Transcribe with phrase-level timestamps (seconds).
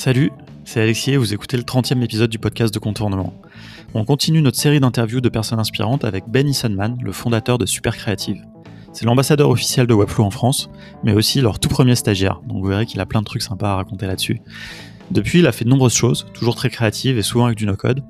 [0.00, 0.32] Salut,
[0.64, 3.34] c'est Alexis et vous écoutez le 30e épisode du podcast de Contournement.
[3.92, 7.94] On continue notre série d'interviews de personnes inspirantes avec Ben Issenman, le fondateur de Super
[7.94, 8.42] Creative.
[8.94, 10.70] C'est l'ambassadeur officiel de Webflow en France,
[11.04, 13.72] mais aussi leur tout premier stagiaire, donc vous verrez qu'il a plein de trucs sympas
[13.72, 14.40] à raconter là-dessus.
[15.10, 18.02] Depuis, il a fait de nombreuses choses, toujours très créatives et souvent avec du no-code.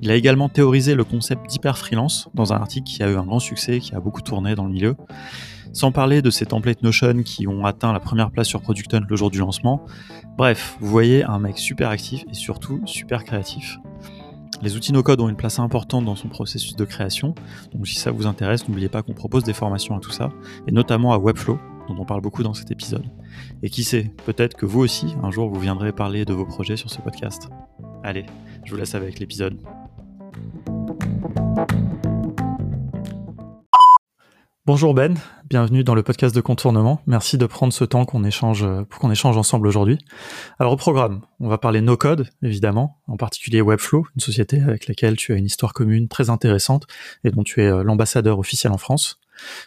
[0.00, 3.24] Il a également théorisé le concept d'hyper freelance dans un article qui a eu un
[3.24, 4.96] grand succès, qui a beaucoup tourné dans le milieu.
[5.74, 9.02] Sans parler de ces templates Notion qui ont atteint la première place sur Product Hunt
[9.08, 9.84] le jour du lancement.
[10.38, 13.78] Bref, vous voyez un mec super actif et surtout super créatif.
[14.62, 17.34] Les outils no-code ont une place importante dans son processus de création,
[17.72, 20.30] donc si ça vous intéresse, n'oubliez pas qu'on propose des formations à tout ça,
[20.68, 23.04] et notamment à Webflow, dont on parle beaucoup dans cet épisode.
[23.64, 26.76] Et qui sait, peut-être que vous aussi, un jour, vous viendrez parler de vos projets
[26.76, 27.48] sur ce podcast.
[28.04, 28.26] Allez,
[28.64, 29.58] je vous laisse avec l'épisode.
[34.66, 37.02] Bonjour Ben, bienvenue dans le podcast de contournement.
[37.06, 39.98] Merci de prendre ce temps qu'on échange pour qu'on échange ensemble aujourd'hui.
[40.58, 44.88] Alors au programme, on va parler no code évidemment, en particulier Webflow, une société avec
[44.88, 46.86] laquelle tu as une histoire commune très intéressante
[47.24, 49.20] et dont tu es euh, l'ambassadeur officiel en France.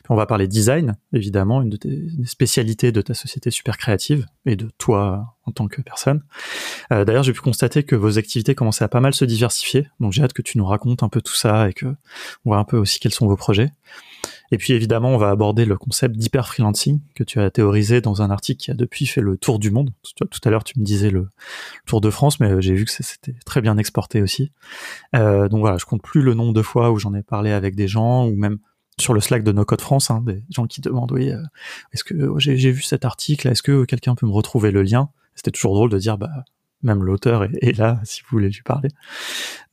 [0.09, 4.55] on va parler design, évidemment, une de tes spécialités de ta société super créative et
[4.55, 6.23] de toi en tant que personne.
[6.91, 10.11] Euh, D'ailleurs, j'ai pu constater que vos activités commençaient à pas mal se diversifier, donc
[10.11, 11.85] j'ai hâte que tu nous racontes un peu tout ça et que
[12.45, 13.71] on voit un peu aussi quels sont vos projets.
[14.51, 18.21] Et puis évidemment, on va aborder le concept d'hyper freelancing que tu as théorisé dans
[18.21, 19.91] un article qui a depuis fait le tour du monde.
[20.15, 21.29] Tout à l'heure, tu me disais le
[21.85, 24.51] tour de France, mais euh, j'ai vu que c'était très bien exporté aussi.
[25.15, 27.75] Euh, donc voilà, je compte plus le nombre de fois où j'en ai parlé avec
[27.75, 28.59] des gens ou même
[28.99, 31.41] sur le Slack de No Code France, hein, des gens qui demandent oui, euh,
[31.93, 35.09] est-ce que j'ai vu cet article, est-ce que quelqu'un peut me retrouver le lien?
[35.35, 36.31] C'était toujours drôle de dire bah
[36.83, 38.89] même l'auteur est, là si vous voulez lui parler.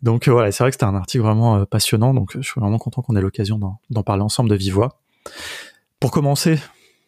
[0.03, 2.51] Donc euh, voilà, c'est vrai que c'était un article vraiment euh, passionnant, donc euh, je
[2.51, 3.59] suis vraiment content qu'on ait l'occasion
[3.91, 5.01] d'en parler ensemble de vive voix.
[6.01, 6.59] Pour commencer,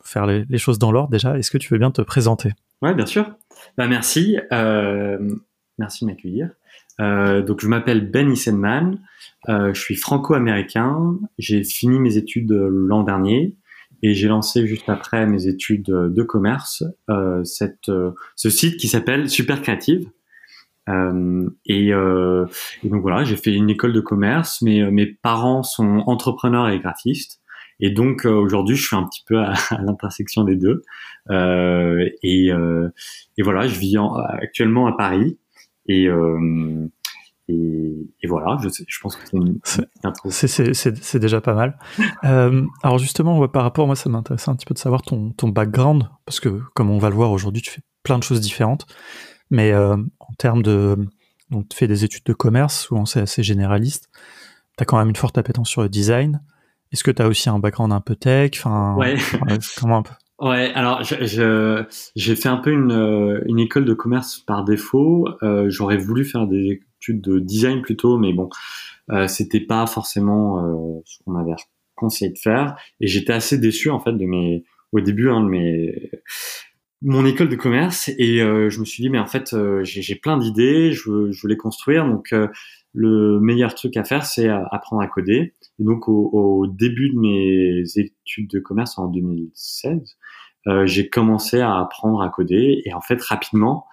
[0.03, 2.53] faire les, choses dans l'ordre déjà, est-ce que tu veux bien te présenter?
[2.83, 3.31] Ouais, bien sûr.
[3.77, 4.39] Bah, merci,
[5.79, 6.51] merci de m'accueillir.
[6.99, 8.99] donc je m'appelle Ben Issenman,
[9.49, 13.57] je suis franco-américain, j'ai fini mes études l'an dernier
[14.07, 18.87] et j'ai lancé juste après mes études de commerce euh, cette, euh, ce site qui
[18.87, 20.09] s'appelle Super Creative.
[20.89, 22.47] Euh, et, euh,
[22.85, 26.79] et, donc voilà, j'ai fait une école de commerce, mais mes parents sont entrepreneurs et
[26.79, 27.41] graphistes.
[27.81, 30.83] Et donc aujourd'hui, je suis un petit peu à, l'intersection des deux.
[31.29, 33.97] Et, et, voilà, je vis
[34.41, 35.37] actuellement à Paris.
[35.89, 36.09] Et,
[37.49, 39.25] et, et, voilà, je, je pense que
[40.31, 41.79] c'est déjà pas mal.
[42.25, 45.49] euh, alors justement, par rapport, moi, ça m'intéressait un petit peu de savoir ton, ton
[45.49, 48.87] background, parce que comme on va le voir aujourd'hui, tu fais plein de choses différentes.
[49.51, 50.97] Mais euh, en termes de,
[51.51, 54.09] donc tu fais des études de commerce, souvent c'est assez généraliste.
[54.77, 56.43] Tu as quand même une forte appétence sur le design.
[56.93, 58.53] Est-ce que tu as aussi un background un peu tech?
[58.55, 59.17] Enfin, ouais.
[59.79, 60.13] comment un peu?
[60.39, 61.83] Ouais, alors j'ai je,
[62.15, 65.27] j'ai fait un peu une, euh, une école de commerce par défaut.
[65.43, 68.49] Euh, J'aurais voulu faire des de design plutôt, mais bon,
[69.11, 71.55] euh, c'était pas forcément euh, ce qu'on m'avait
[71.95, 72.77] conseillé de faire.
[73.01, 76.11] Et j'étais assez déçu en fait de mes, au début, hein, de mes,
[77.03, 78.11] mon école de commerce.
[78.19, 81.49] Et euh, je me suis dit, mais en fait, j'ai plein d'idées, je je veux
[81.49, 82.07] les construire.
[82.07, 82.35] Donc
[82.93, 85.55] le meilleur truc à faire, c'est apprendre à coder.
[85.79, 90.17] Et donc au, début de mes études de commerce en 2016,
[90.69, 93.87] euh, j'ai commencé à apprendre à coder et en fait rapidement,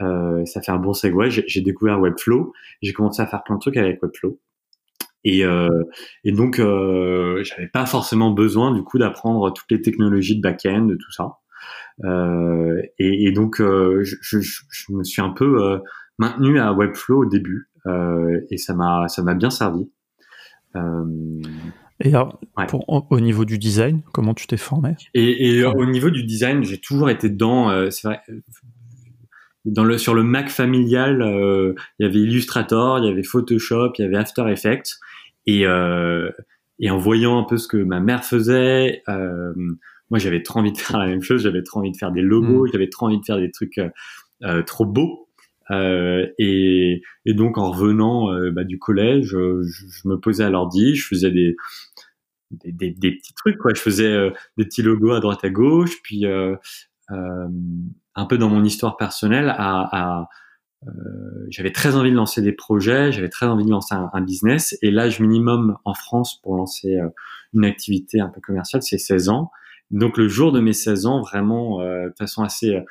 [0.00, 1.28] euh, ça fait un bon segue.
[1.28, 2.52] J'ai découvert Webflow.
[2.82, 4.38] J'ai commencé à faire plein de trucs avec Webflow.
[5.24, 5.84] Et, euh,
[6.24, 10.82] et donc, euh, j'avais pas forcément besoin du coup d'apprendre toutes les technologies de back-end,
[10.82, 11.38] de tout ça.
[12.04, 15.80] Euh, et, et, donc, je, je, je, me suis un peu
[16.18, 17.68] maintenu à Webflow au début,
[18.50, 19.90] et ça m'a ça m'a bien servi.
[22.00, 22.66] Et alors, ouais.
[22.66, 24.94] pour, au niveau du design, comment tu t'es formé?
[25.14, 27.90] Et, et au niveau du design, j'ai toujours été dedans.
[27.90, 28.20] c'est vrai,
[29.64, 33.92] dans le sur le Mac familial, euh, il y avait Illustrator, il y avait Photoshop,
[33.98, 34.98] il y avait After Effects,
[35.46, 36.30] et euh,
[36.78, 39.52] et en voyant un peu ce que ma mère faisait, euh,
[40.10, 42.22] moi j'avais trop envie de faire la même chose, j'avais trop envie de faire des
[42.22, 42.70] logos, mm.
[42.72, 43.80] j'avais trop envie de faire des trucs
[44.66, 45.28] trop beaux.
[45.70, 51.06] Et, et, donc en revenant bah, du collège, je, je, me posais à l'ordi, je
[51.06, 51.56] faisais des
[52.50, 53.74] des, des, des, petits trucs quoi.
[53.74, 56.24] Je faisais des petits logos à droite à gauche, puis
[57.10, 60.28] un peu dans mon histoire personnelle, à, à
[60.86, 64.20] euh, j'avais très envie de lancer des projets, j'avais très envie de lancer un, un,
[64.20, 67.08] business, et l'âge minimum en France pour lancer euh,
[67.52, 69.50] une activité un peu commerciale, c'est 16 ans.
[69.90, 72.82] Donc le jour de mes 16 ans, vraiment euh, de façon assez euh,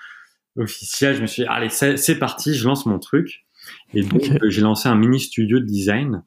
[0.58, 3.46] officielle, je me suis dit, allez, c'est parti, je lance mon truc.
[3.94, 4.40] Et donc okay.
[4.48, 6.24] j'ai lancé un mini studio de design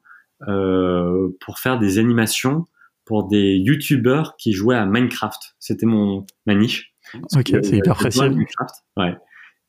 [1.39, 2.65] pour faire des animations
[3.05, 5.55] pour des youtubeurs qui jouaient à Minecraft.
[5.59, 6.90] C'était mon ma niche.
[7.35, 8.21] Ok, c'est hyper précis.
[8.97, 9.15] Ouais.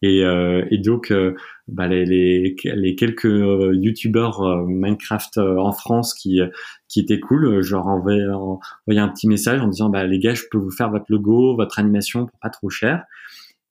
[0.03, 1.35] Et, euh, et donc, euh,
[1.69, 6.41] bah, les, les, les, quelques euh, youtubeurs Minecraft en France qui
[6.89, 10.35] qui étaient cool, je leur envoyais, envoyais un petit message en disant bah les gars,
[10.35, 13.05] je peux vous faire votre logo, votre animation pour pas trop cher.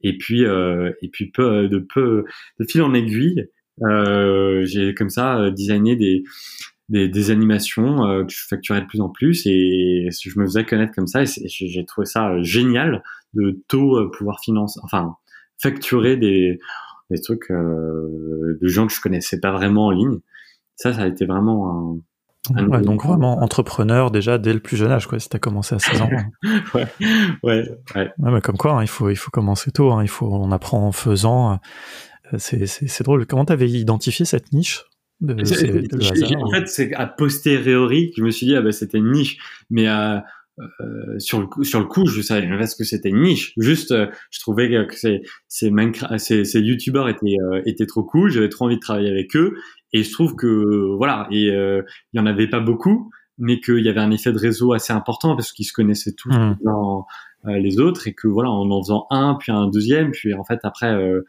[0.01, 2.23] Et puis et puis peu de peu
[2.59, 3.47] de fil en aiguille,
[4.63, 6.23] j'ai comme ça designé des
[6.91, 10.65] des, des animations euh, que je facturais de plus en plus et je me faisais
[10.65, 13.01] connaître comme ça et j'ai trouvé ça euh, génial
[13.33, 15.15] de tôt euh, pouvoir financer, enfin
[15.57, 16.59] facturer des,
[17.09, 20.19] des trucs de gens que je connaissais pas vraiment en ligne.
[20.75, 22.01] Ça, ça a été vraiment
[22.49, 25.39] un, ouais, donc vraiment entrepreneur déjà dès le plus jeune âge, quoi, si tu as
[25.39, 26.09] commencé à 16 ans.
[26.73, 26.87] ouais,
[27.43, 28.11] ouais, ouais.
[28.17, 30.87] ouais comme quoi, hein, il, faut, il faut commencer tôt, hein, il faut, on apprend
[30.87, 31.59] en faisant.
[32.37, 33.27] C'est drôle.
[33.27, 34.85] Comment tu avais identifié cette niche?
[35.27, 39.37] En fait, c'est a posteriori que je me suis dit, ah ben, c'était une niche.
[39.69, 40.17] Mais euh,
[40.59, 43.53] euh, sur le coup, sur le coup, je savais même ce que c'était une niche.
[43.57, 45.71] Juste, euh, je trouvais que ces ces,
[46.17, 48.29] ces, ces youtubeurs étaient euh, étaient trop cool.
[48.29, 49.55] J'avais trop envie de travailler avec eux.
[49.93, 51.83] Et je trouve que voilà, et il
[52.13, 55.35] y en avait pas beaucoup, mais qu'il y avait un effet de réseau assez important
[55.35, 56.57] parce qu'ils se connaissaient tous mmh.
[56.63, 57.05] dans,
[57.45, 60.59] les autres et que voilà, en en faisant un, puis un deuxième, puis en fait
[60.63, 61.25] après euh,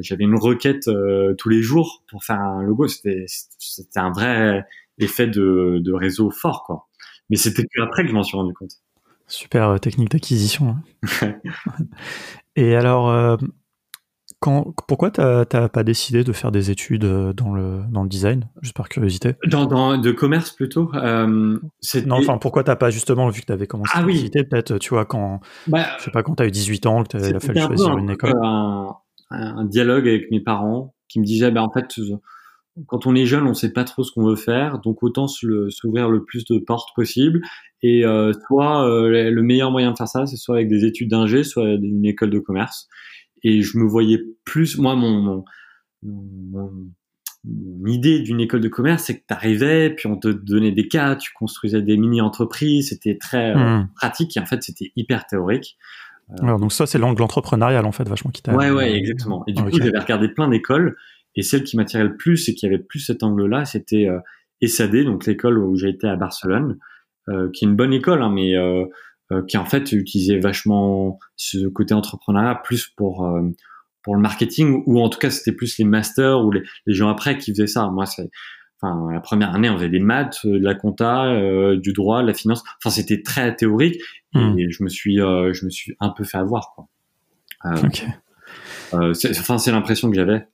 [0.00, 2.88] j'avais une requête euh, tous les jours pour faire un logo.
[2.88, 4.64] C'était c'était un vrai
[4.98, 6.88] effet de, de réseau fort, quoi.
[7.30, 8.72] Mais c'était que après que je m'en suis rendu compte.
[9.26, 10.76] Super euh, technique d'acquisition.
[11.22, 11.34] Hein.
[12.56, 13.38] Et alors,
[14.40, 18.76] quand, pourquoi t'as pas décidé de faire des études dans le, dans le design, juste
[18.76, 21.58] par curiosité dans, dans, De commerce plutôt euh,
[22.06, 24.28] Non, enfin, pourquoi t'as pas justement, vu que t'avais commencé ah, oui.
[24.30, 27.40] peut-être, tu vois, quand, bah, je sais pas, quand t'as eu 18 ans, que t'as
[27.40, 28.34] fallu choisir une école?
[28.42, 28.96] un
[29.64, 31.98] dialogue avec mes parents qui me disaient, bah, en fait,
[32.86, 36.08] quand on est jeune, on sait pas trop ce qu'on veut faire, donc autant s'ouvrir
[36.08, 37.42] le plus de portes possible.
[37.82, 41.10] Et euh, soit euh, le meilleur moyen de faire ça, c'est soit avec des études
[41.10, 42.88] d'ingé, soit une école de commerce.
[43.42, 45.44] Et je me voyais plus, moi, mon,
[46.02, 46.70] mon,
[47.86, 51.16] idée d'une école de commerce, c'est que tu arrivais, puis on te donnait des cas,
[51.16, 53.88] tu construisais des mini-entreprises, c'était très euh, mmh.
[53.96, 55.76] pratique, et en fait, c'était hyper théorique.
[56.30, 58.54] Euh, Alors, donc ça, c'est l'angle entrepreneurial, en fait, vachement qui t'a...
[58.54, 59.44] Ouais, ouais, exactement.
[59.46, 60.96] Et du coup, j'avais regardé plein d'écoles,
[61.34, 64.18] et celle qui m'attirait le plus et qui avait plus cet angle-là, c'était euh,
[64.66, 66.78] SAD, donc l'école où j'ai été à Barcelone,
[67.28, 68.84] euh, qui est une bonne école, hein, mais euh,
[69.32, 73.28] euh, qui en fait utilisait vachement ce côté entrepreneuriat plus pour
[74.02, 77.08] pour le marketing, ou en tout cas c'était plus les masters ou les, les gens
[77.08, 77.88] après qui faisaient ça.
[77.88, 78.30] Moi, c'est
[78.82, 82.26] enfin la première année on faisait des maths, de la compta, euh, du droit, de
[82.26, 82.62] la finance.
[82.78, 84.00] Enfin c'était très théorique
[84.34, 84.58] hmm.
[84.58, 86.88] et je me suis euh, je me suis un peu fait avoir quoi.
[87.64, 88.04] Euh, ok.
[89.38, 90.46] enfin c'est l'impression que j'avais.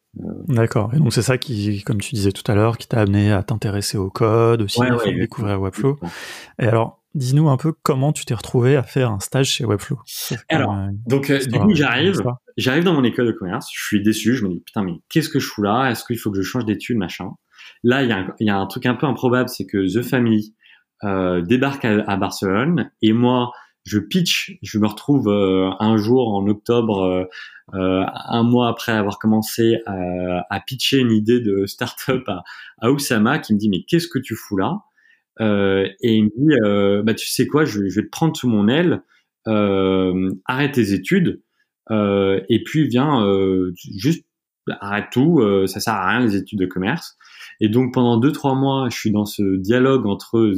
[0.48, 0.92] D'accord.
[0.94, 3.42] Et donc c'est ça qui, comme tu disais tout à l'heure, qui t'a amené à
[3.42, 5.98] t'intéresser au code aussi, à découvrir Webflow.
[6.58, 9.98] Et alors, dis-nous un peu comment tu t'es retrouvé à faire un stage chez Webflow.
[10.48, 10.74] Alors,
[11.06, 12.22] donc du coup j'arrive,
[12.56, 15.28] j'arrive dans mon école de commerce, je suis déçu, je me dis putain mais qu'est-ce
[15.28, 15.90] que je fous là?
[15.90, 17.30] Est-ce qu'il faut que je change d'études machin?
[17.84, 20.54] Là, il y, a un, truc un peu improbable, c'est que The Family
[21.04, 23.52] euh, débarque à, Barcelone et moi,
[23.88, 27.24] je pitch, je me retrouve euh, un jour en octobre, euh,
[27.74, 32.42] euh, un mois après avoir commencé à, à, pitcher une idée de start-up à,
[32.80, 34.82] à Oussama, qui me dit mais qu'est-ce que tu fous là?
[35.40, 38.66] Et il me dit bah tu sais quoi, je, je, vais te prendre sous mon
[38.66, 39.02] aile,
[39.46, 41.42] arrête tes études
[41.90, 43.24] et puis viens
[43.96, 44.26] juste
[44.80, 47.16] arrête tout, ça sert à rien les études de commerce.
[47.60, 50.52] Et donc pendant deux trois mois, je suis dans ce dialogue entre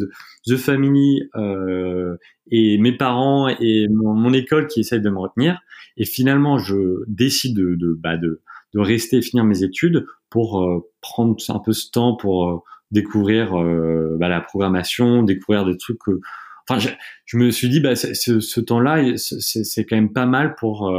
[0.46, 2.16] The Family euh,
[2.50, 5.60] et mes parents et mon, école qui essaye de me retenir.
[5.96, 8.42] Et finalement, je décide de de, bah, de,
[8.74, 12.58] de rester et finir mes études pour euh, prendre un peu ce temps pour euh,
[12.90, 16.20] découvrir euh, bah, la programmation, découvrir des trucs que
[16.68, 16.88] enfin je,
[17.24, 20.92] je, me suis dit bah ce, ce temps-là c'est quand même pas mal pour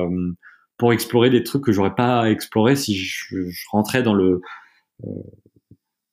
[0.77, 4.41] pour explorer des trucs que j'aurais pas exploré si je, je, rentrais dans le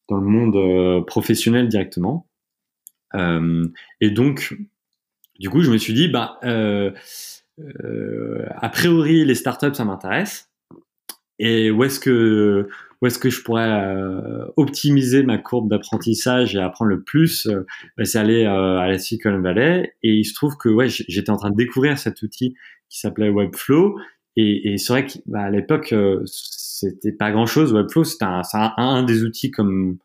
[0.08, 2.26] dans le monde euh, professionnel directement.
[3.14, 3.66] Euh,
[4.00, 4.56] et donc,
[5.38, 6.92] du coup, je me suis dit, bah, euh,
[8.56, 10.50] a priori, les startups, ça m'intéresse.
[11.38, 12.68] Et où est-ce que
[13.00, 13.80] où est-ce que je pourrais
[14.56, 17.48] optimiser ma courbe d'apprentissage et apprendre le plus
[17.96, 19.94] bah, C'est aller à la Silicon Valley.
[20.02, 22.56] Et il se trouve que ouais, j'étais en train de découvrir cet outil
[22.88, 23.96] qui s'appelait Webflow.
[24.40, 25.92] Et, et c'est vrai qu'à bah, l'époque,
[26.24, 27.72] c'était pas grand chose.
[27.72, 29.98] Webflow, c'était un, un, des outils comme,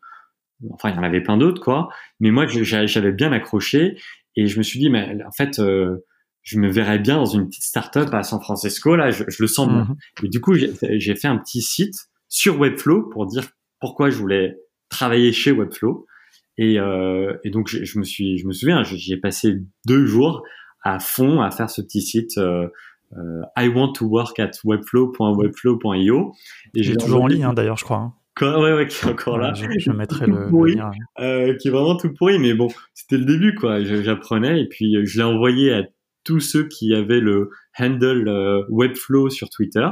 [0.70, 1.88] enfin, il y en avait plein d'autres, quoi.
[2.18, 3.96] Mais moi, j'avais bien accroché
[4.34, 6.04] et je me suis dit, mais en fait, euh,
[6.42, 9.68] je me verrais bien dans une petite start-up à San Francisco, là, je, le sens
[9.68, 9.84] bien.
[9.84, 9.96] Mhm.
[10.24, 11.94] Et du coup, j'ai fait un petit site
[12.28, 13.44] sur Webflow pour dire
[13.78, 14.56] pourquoi je voulais
[14.88, 16.06] travailler chez Webflow.
[16.58, 19.54] Et, euh, et donc, je, me suis, je me souviens, j'y ai passé
[19.86, 20.42] deux jours
[20.82, 22.36] à fond à faire ce petit site.
[22.38, 22.66] Euh,
[23.56, 26.32] I want to work at webflow.webflow.io.
[26.74, 27.98] Et j'ai toujours en ligne, hein, d'ailleurs, je crois.
[27.98, 28.14] Hein.
[28.60, 29.52] ouais, ouais, qui est encore là.
[29.54, 30.90] Je, mettrai le, lien.
[31.20, 33.82] Euh, qui est vraiment tout pourri, mais bon, c'était le début, quoi.
[33.84, 35.82] J'apprenais et puis je l'ai envoyé à
[36.24, 39.88] tous ceux qui avaient le handle Webflow sur Twitter.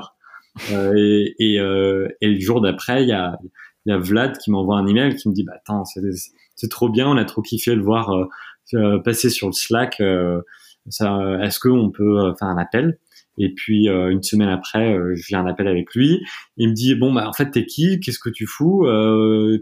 [0.71, 3.39] et, et, et, le jour d'après, il y a,
[3.87, 7.09] y a Vlad qui m'envoie un email qui me dit bah attends c'est trop bien
[7.09, 8.27] on a trop kiffé le voir euh,
[8.75, 10.41] euh, passer sur le Slack euh,
[10.87, 12.99] est-ce qu'on peut faire un appel?
[13.39, 16.21] Et puis une semaine après je viens un appel avec lui
[16.59, 17.99] il me dit bon bah en fait t'es qui?
[18.01, 18.87] Qu'est-ce que tu fous?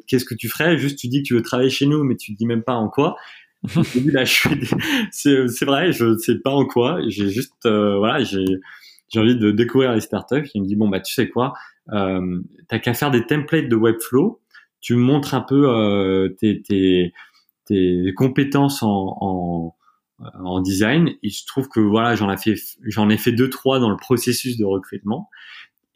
[0.07, 0.77] Qu'est-ce que tu ferais?
[0.77, 2.89] Juste tu dis que tu veux travailler chez nous mais tu dis même pas en
[2.89, 3.17] quoi
[3.69, 4.71] je dis, là, je suis,
[5.11, 6.99] c'est, vrai, je sais pas en quoi.
[7.09, 8.47] J'ai juste, voilà, j'ai,
[9.11, 10.49] j'ai envie de découvrir les startups.
[10.55, 11.53] Il me dit bon bah tu sais quoi,
[11.93, 14.41] euh, t'as qu'à faire des templates de Webflow.
[14.81, 17.13] Tu montres un peu euh, tes, tes,
[17.67, 19.75] tes, compétences en, en,
[20.35, 21.11] en design.
[21.23, 23.97] Il se trouve que voilà, j'en ai fait j'en ai fait deux trois dans le
[23.97, 25.29] processus de recrutement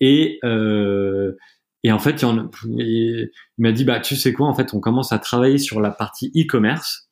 [0.00, 1.32] et euh,
[1.86, 2.24] et en fait,
[2.64, 5.90] il, m'a dit bah tu sais quoi, en fait, on commence à travailler sur la
[5.90, 7.10] partie e-commerce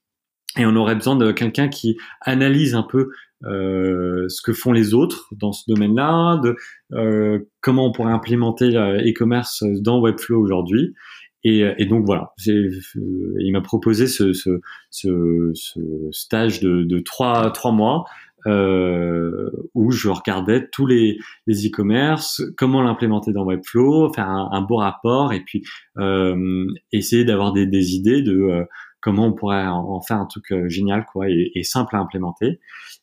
[0.56, 3.10] et on aurait besoin de quelqu'un qui analyse un peu
[3.44, 6.56] euh, ce que font les autres dans ce domaine-là, de
[6.92, 10.94] euh, comment on pourrait implémenter l'e-commerce dans Webflow aujourd'hui.
[11.44, 15.80] Et, et, donc voilà, il m'a proposé ce, ce, ce, ce,
[16.12, 18.04] stage de, de trois, trois mois
[18.46, 21.18] euh, où je regardais tous les
[21.48, 25.62] e-commerce, comment l'implémenter dans Webflow, faire un, beau rapport et puis
[25.98, 28.64] euh, essayer d'avoir des, des, idées de euh,
[29.00, 32.60] comment on pourrait en, faire un truc euh, génial quoi et, et simple à implémenter.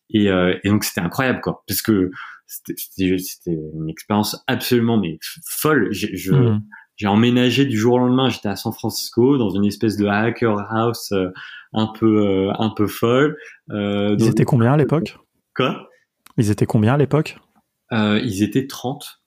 [0.09, 2.11] Et, euh, et donc c'était incroyable quoi, parce que
[2.47, 5.89] c'était une expérience absolument mais folle.
[5.91, 6.61] Je, mmh.
[6.99, 8.29] J'ai emménagé du jour au lendemain.
[8.29, 11.29] J'étais à San Francisco dans une espèce de hacker house euh,
[11.73, 13.37] un peu euh, un peu folle.
[13.71, 15.17] Euh, ils étaient combien à l'époque?
[15.55, 15.89] Quoi?
[16.37, 17.37] Ils étaient combien à l'époque?
[17.91, 19.21] Ils étaient 30.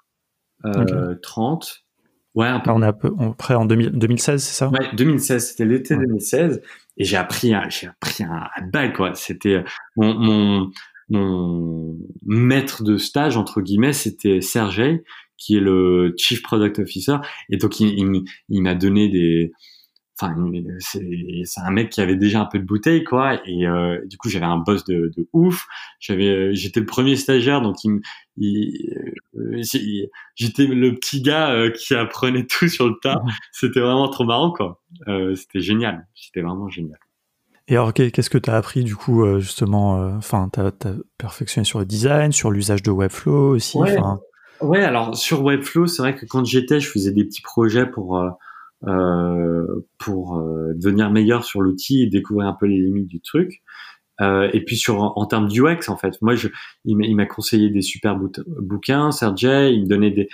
[0.65, 0.95] Okay.
[1.23, 1.85] 30.
[2.35, 2.71] Ouais, un peu.
[2.71, 4.69] on est à peu près en 2016, c'est ça?
[4.69, 6.63] Ouais, 2016, c'était l'été 2016
[6.97, 9.15] et j'ai appris j'ai appris un, quoi.
[9.15, 9.65] C'était
[9.97, 10.71] mon, mon,
[11.11, 15.03] mon maître de stage entre guillemets, c'était Sergey
[15.37, 17.17] qui est le chief product officer.
[17.51, 19.53] Et donc il, il, il m'a donné des
[20.21, 20.35] enfin
[20.79, 23.41] c'est un mec qui avait déjà un peu de bouteille quoi.
[23.47, 25.67] Et euh, du coup j'avais un boss de, de ouf.
[26.01, 29.63] J'avais j'étais le premier stagiaire donc euh,
[30.35, 33.21] j'étais le petit gars euh, qui apprenait tout sur le tas.
[33.53, 34.81] C'était vraiment trop marrant quoi.
[35.09, 36.07] Euh, c'était génial.
[36.15, 36.99] C'était vraiment génial.
[37.69, 40.73] Et alors qu'est-ce que tu as appris du coup justement enfin tu as,
[41.17, 43.97] perfectionné sur le design sur l'usage de Webflow aussi ouais.
[44.63, 48.23] Ouais alors sur Webflow c'est vrai que quand j'étais je faisais des petits projets pour
[48.87, 49.67] euh,
[49.99, 53.63] pour euh, devenir meilleur sur l'outil et découvrir un peu les limites du truc.
[54.21, 56.49] Euh, et puis sur en, termes d'UX en fait, moi je,
[56.85, 60.29] il m'a conseillé des super bouquins, Sergey, il me donnait des,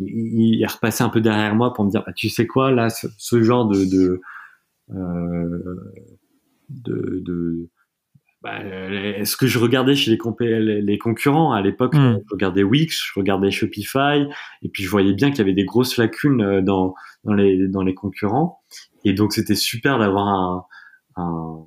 [0.00, 2.88] il, il repassait un peu derrière moi pour me dire, bah, tu sais quoi là,
[2.88, 3.78] ce, genre euh,
[6.70, 7.68] de, de
[8.42, 8.60] bah,
[9.24, 12.18] ce que je regardais chez les, les concurrents à l'époque, hmm.
[12.24, 14.26] je regardais Wix, je regardais Shopify,
[14.62, 17.66] et puis je voyais bien qu'il y avait des grosses lacunes euh, dans, dans, les,
[17.66, 18.60] dans les concurrents.
[19.04, 20.64] Et donc c'était super d'avoir un,
[21.16, 21.66] un...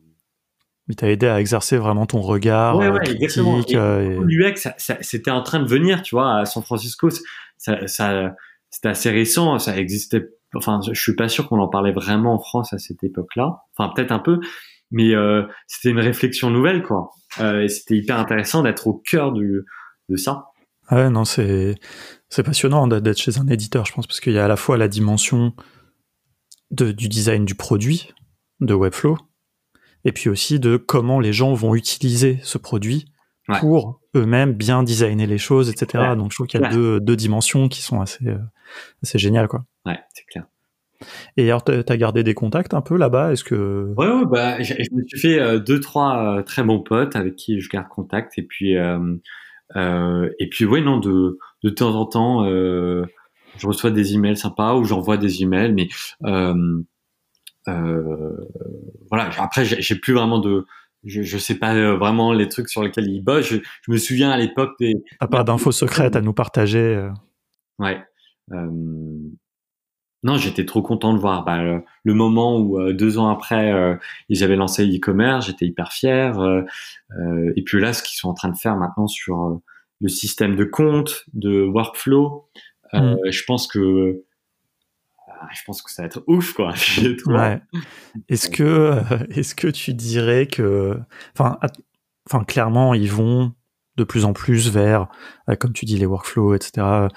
[0.87, 3.75] Mais t'as aidé à exercer vraiment ton regard ouais, ouais, critique.
[3.75, 4.69] Euh, L'UX,
[5.01, 7.09] c'était en train de venir, tu vois, à San Francisco.
[7.57, 8.33] Ça, ça
[8.69, 10.29] c'était assez récent, ça existait.
[10.55, 13.63] Enfin, je suis pas sûr qu'on en parlait vraiment en France à cette époque-là.
[13.77, 14.39] Enfin, peut-être un peu,
[14.91, 19.31] mais euh, c'était une réflexion nouvelle quoi euh, et c'était hyper intéressant d'être au cœur
[19.31, 19.65] du,
[20.09, 20.45] de ça
[20.91, 21.75] ouais non c'est
[22.29, 24.77] c'est passionnant d'être chez un éditeur je pense parce qu'il y a à la fois
[24.77, 25.53] la dimension
[26.71, 28.09] de, du design du produit
[28.59, 29.17] de Webflow
[30.03, 33.05] et puis aussi de comment les gens vont utiliser ce produit
[33.47, 33.59] ouais.
[33.59, 36.15] pour eux-mêmes bien designer les choses etc ouais.
[36.15, 36.73] donc je trouve qu'il y a ouais.
[36.73, 38.37] deux, deux dimensions qui sont assez euh,
[39.03, 40.45] assez géniales quoi ouais c'est clair
[41.37, 43.31] et alors, t'as gardé des contacts un peu là-bas?
[43.31, 46.79] Est-ce que Ouais, ouais bah, je me suis fait euh, deux, trois euh, très bons
[46.79, 48.37] potes avec qui je garde contact.
[48.37, 49.15] Et puis, euh,
[49.75, 53.05] euh, et puis, ouais, non, de de temps en temps, euh,
[53.57, 55.89] je reçois des emails sympas ou j'envoie des emails, mais
[59.09, 59.29] voilà.
[59.37, 60.65] Après, j'ai plus vraiment de
[61.03, 63.47] je, je sais pas vraiment les trucs sur lesquels ils bossent.
[63.47, 64.95] Je, je me souviens à l'époque des.
[65.19, 67.09] À part d'infos secrètes à nous partager.
[67.79, 67.99] Ouais.
[68.53, 69.17] Euh,
[70.23, 73.71] non, j'étais trop content de voir bah, le, le, moment où euh, deux ans après
[73.71, 73.95] euh,
[74.29, 76.39] ils avaient lancé l'e-commerce, j'étais hyper fier.
[76.39, 76.61] Euh,
[77.19, 79.59] euh, et puis là, ce qu'ils sont en train de faire maintenant sur
[79.99, 82.47] le système de compte, de workflow,
[82.93, 83.15] mm.
[83.29, 84.23] je pense que
[85.53, 86.73] je pense que ça va être ouf quoi.
[87.25, 87.61] ouais.
[88.29, 88.99] Est-ce que
[89.31, 90.99] est-ce que tu dirais que,
[91.35, 91.57] enfin,
[92.29, 93.53] enfin clairement ils vont
[93.97, 95.07] de plus en plus vers,
[95.49, 97.07] euh, comme tu dis, les workflows, etc.,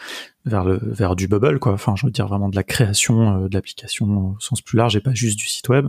[0.44, 1.72] vers le vers du bubble, quoi.
[1.72, 5.00] Enfin, je veux dire vraiment de la création de l'application au sens plus large et
[5.00, 5.88] pas juste du site web.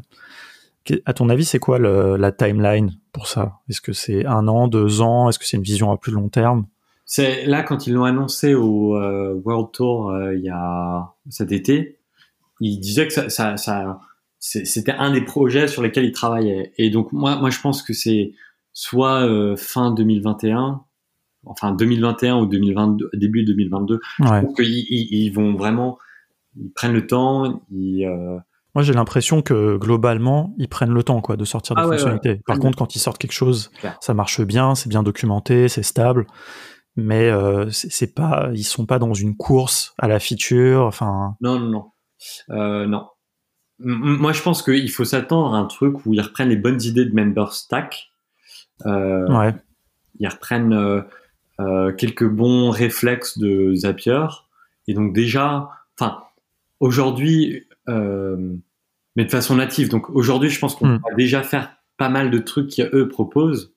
[1.06, 3.60] À ton avis, c'est quoi la timeline pour ça?
[3.70, 5.28] Est-ce que c'est un an, deux ans?
[5.30, 6.68] Est-ce que c'est une vision à plus long terme?
[7.06, 8.96] C'est là quand ils l'ont annoncé au
[9.44, 11.98] World Tour il y a cet été,
[12.62, 13.56] ils disaient que ça,
[14.38, 16.72] c'était un des projets sur lesquels il travaillait.
[16.78, 18.34] Et donc moi, moi je pense que c'est
[18.76, 20.84] soit euh, fin 2021,
[21.46, 24.00] enfin 2021 ou 2022, début 2022.
[24.20, 24.42] Ouais.
[24.42, 25.98] Je qu'ils ils, vont vraiment,
[26.56, 27.64] ils prennent le temps.
[27.72, 28.38] Ils, euh...
[28.76, 32.42] Moi j'ai l'impression que globalement ils prennent le temps quoi de sortir des ah fonctionnalités.
[32.46, 36.28] Par contre quand ils sortent quelque chose, ça marche bien, c'est bien documenté, c'est stable.
[36.98, 40.84] Mais euh, c'est pas, ils sont pas dans une course à la feature.
[40.84, 41.36] Enfin.
[41.42, 41.86] Non non non.
[42.50, 43.08] Euh, non,
[43.80, 47.06] moi, je pense qu'il faut s'attendre à un truc où ils reprennent les bonnes idées
[47.06, 48.12] de Member Stack.
[48.86, 49.54] Euh, ouais.
[50.20, 51.02] Ils reprennent euh,
[51.60, 54.26] euh, quelques bons réflexes de Zapier.
[54.88, 56.24] Et donc déjà, enfin,
[56.80, 59.90] aujourd'hui, mais de façon native.
[59.90, 61.02] Donc aujourd'hui, je pense qu'on hmm.
[61.08, 63.74] va déjà faire pas mal de trucs qu'eux proposent.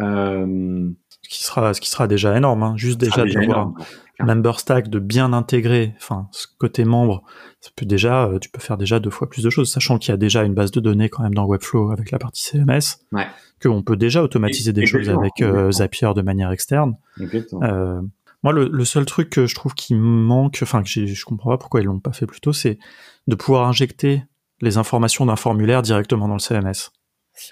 [0.00, 0.90] Euh,
[1.26, 2.74] ce qui sera, ce qui sera déjà énorme, hein.
[2.76, 3.72] juste déjà d'avoir
[4.20, 7.24] member stack, de bien intégrer, enfin, ce côté membre,
[7.60, 10.10] ça peut déjà, euh, tu peux faire déjà deux fois plus de choses, sachant qu'il
[10.10, 13.00] y a déjà une base de données quand même dans Webflow avec la partie CMS,
[13.12, 13.26] ouais.
[13.60, 16.96] qu'on peut déjà automatiser des choses avec euh, Zapier de manière externe.
[17.20, 18.00] Euh,
[18.44, 21.58] moi, le, le, seul truc que je trouve qui manque, enfin, que je comprends pas
[21.58, 22.78] pourquoi ils l'ont pas fait plus tôt, c'est
[23.26, 24.22] de pouvoir injecter
[24.60, 26.92] les informations d'un formulaire directement dans le CMS.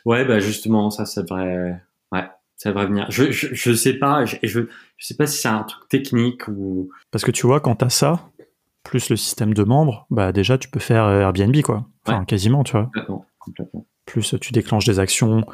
[0.05, 1.77] Ouais, bah justement, ça, devrait, ouais,
[2.65, 3.07] ça devrait venir.
[3.11, 4.61] Je, je, je sais pas, je, je,
[4.97, 6.89] je sais pas si c'est un truc technique ou.
[7.11, 8.31] Parce que tu vois, quand t'as ça,
[8.83, 11.87] plus le système de membres, bah déjà tu peux faire Airbnb quoi.
[12.07, 12.85] Enfin quasiment, tu vois.
[12.85, 13.87] Complètement, complètement.
[14.07, 15.45] Plus tu déclenches des actions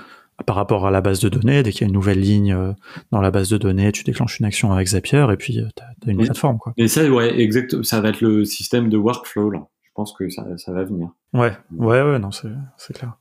[0.47, 1.65] par rapport à la base de données.
[1.65, 2.73] Dès qu'il y a une nouvelle ligne euh,
[3.11, 6.09] dans la base de données, tu déclenches une action avec Zapier et puis euh, tu
[6.09, 6.75] as, une plateforme quoi.
[6.77, 7.83] Et ça, ouais, exact.
[7.83, 9.67] Ça va être le système de workflow là.
[9.83, 11.09] Je pense que ça, ça va venir.
[11.33, 13.17] Ouais, ouais, ouais, non, c'est clair.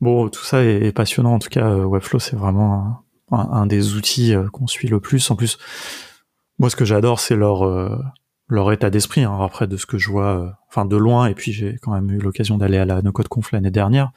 [0.00, 1.34] Bon, tout ça est, passionnant.
[1.34, 5.30] En tout cas, euh, Webflow, c'est vraiment un, un, des outils qu'on suit le plus.
[5.30, 5.58] En plus,
[6.58, 7.64] moi, ce que j'adore, c'est leur
[8.50, 9.22] leur état d'esprit.
[9.22, 11.92] Hein, après, de ce que je vois, euh, enfin de loin, et puis j'ai quand
[11.92, 14.12] même eu l'occasion d'aller à la No Code Conf l'année dernière,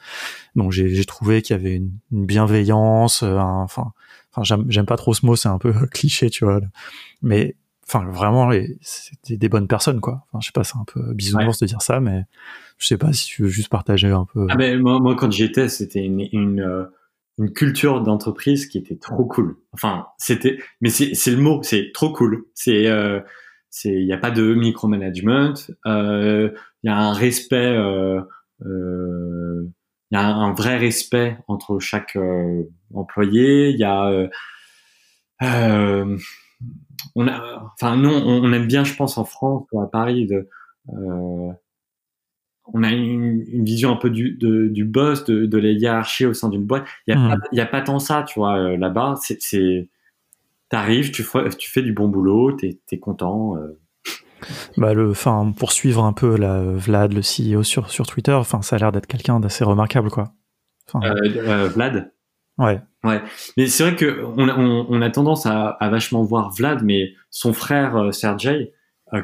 [0.56, 3.22] donc j'ai trouvé qu'il y avait une, bienveillance.
[3.22, 3.92] Euh, enfin,
[4.34, 6.60] enfin j'aime pas trop ce mot, c'est un peu cliché, tu vois.
[7.22, 8.50] Mais enfin vraiment,
[8.80, 10.26] c'était des bonnes personnes, quoi.
[10.28, 12.24] Enfin, je sais pas, c'est un peu bisounours de dire ça, mais
[12.78, 14.46] je sais pas si tu veux juste partager un peu.
[14.50, 16.84] Ah ben moi, moi quand j'étais, c'était une, une euh,
[17.38, 19.56] une culture d'entreprise qui était trop cool.
[19.72, 22.44] Enfin, c'était, mais c'est le mot, c'est trop cool.
[22.54, 23.20] C'est euh,
[23.74, 25.54] c'est il n'y a pas de micromanagement,
[25.86, 26.48] euh,
[26.84, 28.20] il y a un respect, euh,
[28.64, 29.68] euh,
[30.12, 32.16] il y a un, vrai respect entre chaque
[32.94, 34.28] employé, il y a
[37.16, 40.48] on a, enfin nous on, aime bien, je pense en France ou à Paris de
[42.72, 46.48] on a une, vision un peu du, du boss, de, de la hiérarchie au sein
[46.48, 46.84] d'une boîte.
[47.06, 47.40] Il n'y a, mmh.
[47.52, 49.14] pas, a pas tant ça, tu vois, là-bas.
[49.20, 49.88] C'est,
[50.68, 53.56] t'arrives, tu fais, tu fais du bon boulot, t'es es content.
[53.56, 53.80] Euh.
[54.76, 58.60] Bah le, enfin, pour suivre un peu la Vlad, le CEO sur sur Twitter, enfin,
[58.62, 60.32] ça a l'air d'être quelqu'un d'assez remarquable, quoi.
[60.96, 62.12] Euh, euh, Vlad?
[62.58, 62.80] Ouais.
[63.02, 63.22] Ouais.
[63.56, 67.12] Mais c'est vrai que on, on, on, a tendance à, à, vachement voir Vlad, mais
[67.30, 68.72] son frère Sergey,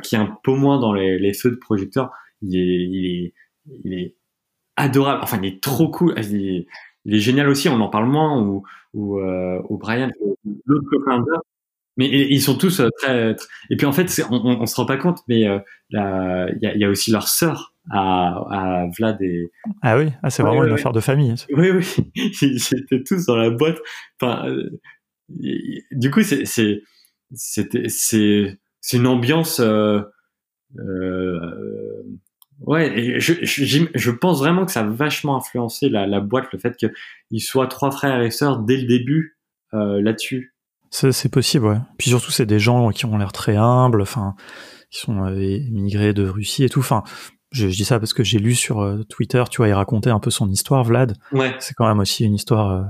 [0.03, 2.11] qui est un peu moins dans les, les feux de projecteur,
[2.43, 3.35] il est, il est,
[3.85, 4.17] il est
[4.77, 5.21] adorable.
[5.23, 6.15] Enfin, il est trop cool.
[6.19, 6.67] Il est,
[7.05, 7.69] il est génial aussi.
[7.69, 8.41] On en parle moins.
[8.43, 10.11] Ou, ou, euh, ou Brian,
[10.67, 11.39] l'autre co-founder.
[11.97, 13.37] Mais ils sont tous euh, très,
[13.69, 15.59] Et puis en fait, on, on, se rend pas compte, mais euh,
[15.91, 15.97] il
[16.63, 19.51] y, a, y, a, aussi leur sœur à, à Vlad et.
[19.83, 21.35] Ah oui, ah, c'est vraiment une affaire de famille.
[21.53, 21.97] Oui, oui,
[22.43, 23.79] ils étaient tous dans la boîte.
[24.21, 24.81] Enfin, euh,
[25.91, 26.83] du coup, c'est c'est
[27.33, 29.61] c'est une ambiance.
[29.61, 30.01] Euh,
[30.79, 32.03] euh,
[32.61, 36.47] Ouais, et je, je, je, pense vraiment que ça a vachement influencé la, la boîte,
[36.53, 39.39] le fait qu'ils soient trois frères et sœurs dès le début
[39.73, 40.55] euh, là-dessus.
[40.91, 41.79] C'est possible, ouais.
[41.99, 44.35] Puis surtout, c'est des gens qui ont l'air très humbles, enfin,
[44.91, 46.81] qui sont euh, émigrés de Russie et tout.
[46.81, 47.05] Enfin,
[47.53, 50.11] je, je dis ça parce que j'ai lu sur euh, Twitter, tu vois, il racontait
[50.11, 51.17] un peu son histoire, Vlad.
[51.33, 51.55] Ouais.
[51.61, 52.83] C'est quand même aussi une histoire euh,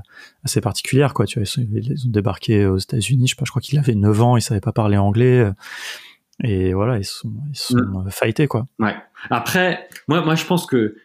[0.44, 1.26] assez particulière, quoi.
[1.26, 4.22] Tu vois, ils, ont débarqué aux États-Unis, je sais pas, je crois qu'il avait 9
[4.22, 5.52] ans, il savait pas parler anglais.
[6.42, 8.11] Et voilà, ils sont, ils sont mm.
[8.11, 8.66] fightés, quoi.
[8.78, 8.96] Ouais.
[9.28, 10.96] Après, moi, moi, je pense que,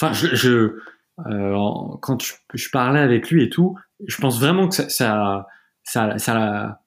[0.00, 0.78] enfin, je, je
[1.26, 1.56] euh,
[2.02, 5.46] quand je, je, parlais avec lui et tout, je pense vraiment que ça, ça,
[5.82, 6.80] ça, ça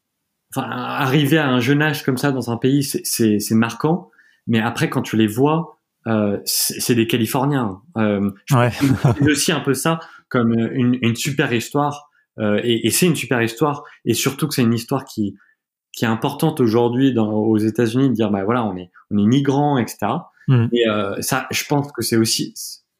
[0.55, 4.09] enfin, arriver à un jeune âge comme ça dans un pays, c'est marquant.
[4.47, 7.81] Mais après, quand tu les vois, euh, c'est des Californiens.
[7.97, 8.71] Euh, je ouais.
[9.31, 12.07] aussi un peu ça comme une, une super histoire
[12.39, 13.83] Euh, et, et c'est une super histoire.
[14.05, 15.35] Et surtout que c'est une histoire qui,
[15.91, 19.77] qui est importante aujourd'hui aux États-Unis de dire bah voilà on est on est migrant
[19.77, 19.97] etc.
[20.47, 20.65] Mm.
[20.71, 22.53] Et euh, ça je pense que c'est aussi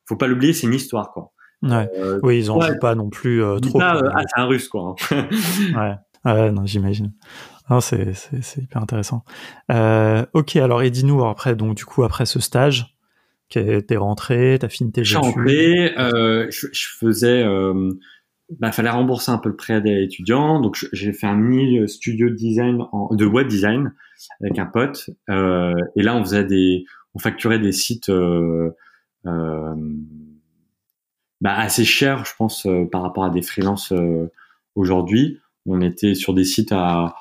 [0.06, 1.32] faut pas l'oublier c'est une histoire quoi.
[1.62, 1.90] Ouais.
[1.98, 2.68] Euh, oui, ils en ouais.
[2.68, 3.80] jouent pas non plus euh, trop.
[3.80, 4.96] pas, ah c'est un russe quoi.
[5.12, 5.28] hein.
[6.26, 7.14] Ouais, ouais non, j'imagine.
[7.70, 8.14] Non, c'est,
[8.58, 9.24] hyper intéressant.
[10.34, 12.98] Ok, alors, et dis-nous, après, donc, du coup, après ce stage,
[13.50, 15.36] t'es rentré, t'as fini tes Je suis études.
[15.36, 15.94] rentré,
[16.50, 17.46] je, faisais,
[18.60, 22.30] bah, fallait rembourser un peu le prêt des étudiants, donc j'ai fait un mini studio
[22.30, 23.94] de design, de web design
[24.42, 28.72] avec un pote, euh, et là on faisait des, on facturait des sites euh,
[29.26, 29.76] euh,
[31.42, 34.32] bah, assez chers, je pense, euh, par rapport à des freelances euh,
[34.76, 35.40] aujourd'hui.
[35.66, 37.16] On était sur des sites à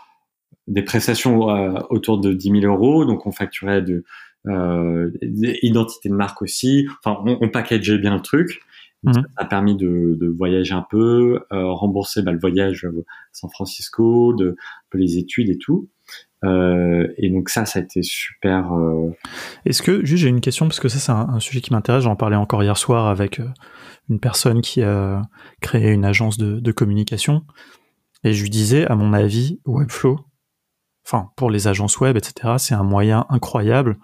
[0.67, 4.05] des prestations euh, autour de 10 000 euros, donc on facturait de
[4.47, 6.88] euh, des identités de marque aussi.
[7.05, 8.61] Enfin, on, on packageait bien le truc.
[9.04, 9.22] Donc, Mhm.
[9.22, 12.88] Ça a permis de, de voyager un peu, euh, rembourser bah, le voyage à
[13.32, 15.88] San Francisco, de un peu les études et tout.
[16.44, 18.72] Euh, et donc ça, ça a été super.
[18.72, 19.11] euh,
[19.64, 22.04] Est-ce que, juste, j'ai une question, parce que ça, c'est un, un sujet qui m'intéresse.
[22.04, 23.40] J'en parlais encore hier soir avec
[24.08, 25.22] une personne qui a
[25.61, 27.44] créé une agence de, de communication.
[28.24, 30.18] Et je lui disais, à mon avis, Webflow,
[31.06, 33.98] enfin, pour les agences web, etc., c'est un moyen incroyable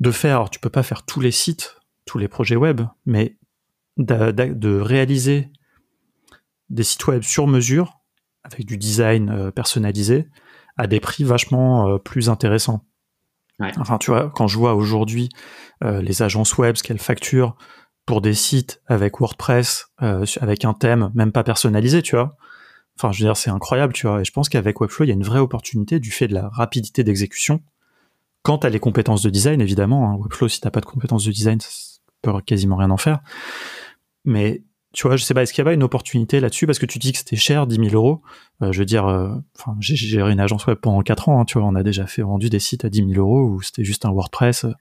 [0.00, 0.36] de faire.
[0.36, 3.36] Alors, tu peux pas faire tous les sites, tous les projets web, mais
[3.96, 5.50] de réaliser
[6.70, 8.00] des sites web sur mesure,
[8.42, 10.28] avec du design euh, personnalisé,
[10.76, 12.84] à des prix vachement euh, plus intéressants.
[13.60, 13.70] Ouais.
[13.78, 15.28] Enfin, tu vois, quand je vois aujourd'hui
[15.84, 17.56] euh, les agences web, ce qu'elles facturent
[18.06, 22.36] pour des sites avec WordPress, euh, avec un thème même pas personnalisé, tu vois.
[22.98, 24.20] Enfin, je veux dire, c'est incroyable, tu vois.
[24.20, 26.48] Et je pense qu'avec Webflow, il y a une vraie opportunité du fait de la
[26.48, 27.60] rapidité d'exécution.
[28.42, 31.32] Quant à les compétences de design, évidemment, hein, Webflow, si t'as pas de compétences de
[31.32, 31.68] design, ça
[32.22, 33.20] peut quasiment rien en faire.
[34.24, 36.66] Mais tu vois, je sais pas, est-ce qu'il y a pas une opportunité là-dessus?
[36.66, 38.22] Parce que tu dis que c'était cher, 10 000 euros.
[38.62, 41.40] Euh, je veux dire, euh, enfin, j'ai j'ai géré une agence web pendant 4 ans,
[41.40, 43.62] hein, tu vois, on a déjà fait vendu des sites à 10 000 euros où
[43.62, 44.72] c'était juste un WordPress euh,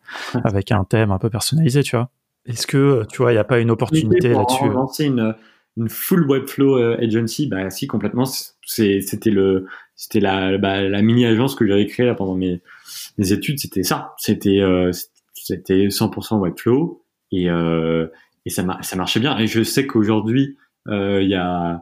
[0.44, 2.10] avec un thème un peu personnalisé, tu vois.
[2.46, 4.70] Est-ce que, tu vois, il n'y a pas une opportunité là-dessus?
[4.70, 5.36] lancer une,
[5.78, 8.26] une full Webflow agency, bah si complètement.
[8.66, 12.62] C'était le, c'était la, bah, la mini agence que j'avais créée là pendant mes,
[13.18, 13.60] mes études.
[13.60, 14.14] C'était ça.
[14.18, 14.92] C'était, euh,
[15.34, 18.08] c'était 100% Webflow et euh,
[18.46, 19.38] et ça, mar- ça marchait bien.
[19.38, 21.82] Et je sais qu'aujourd'hui, euh, il y a,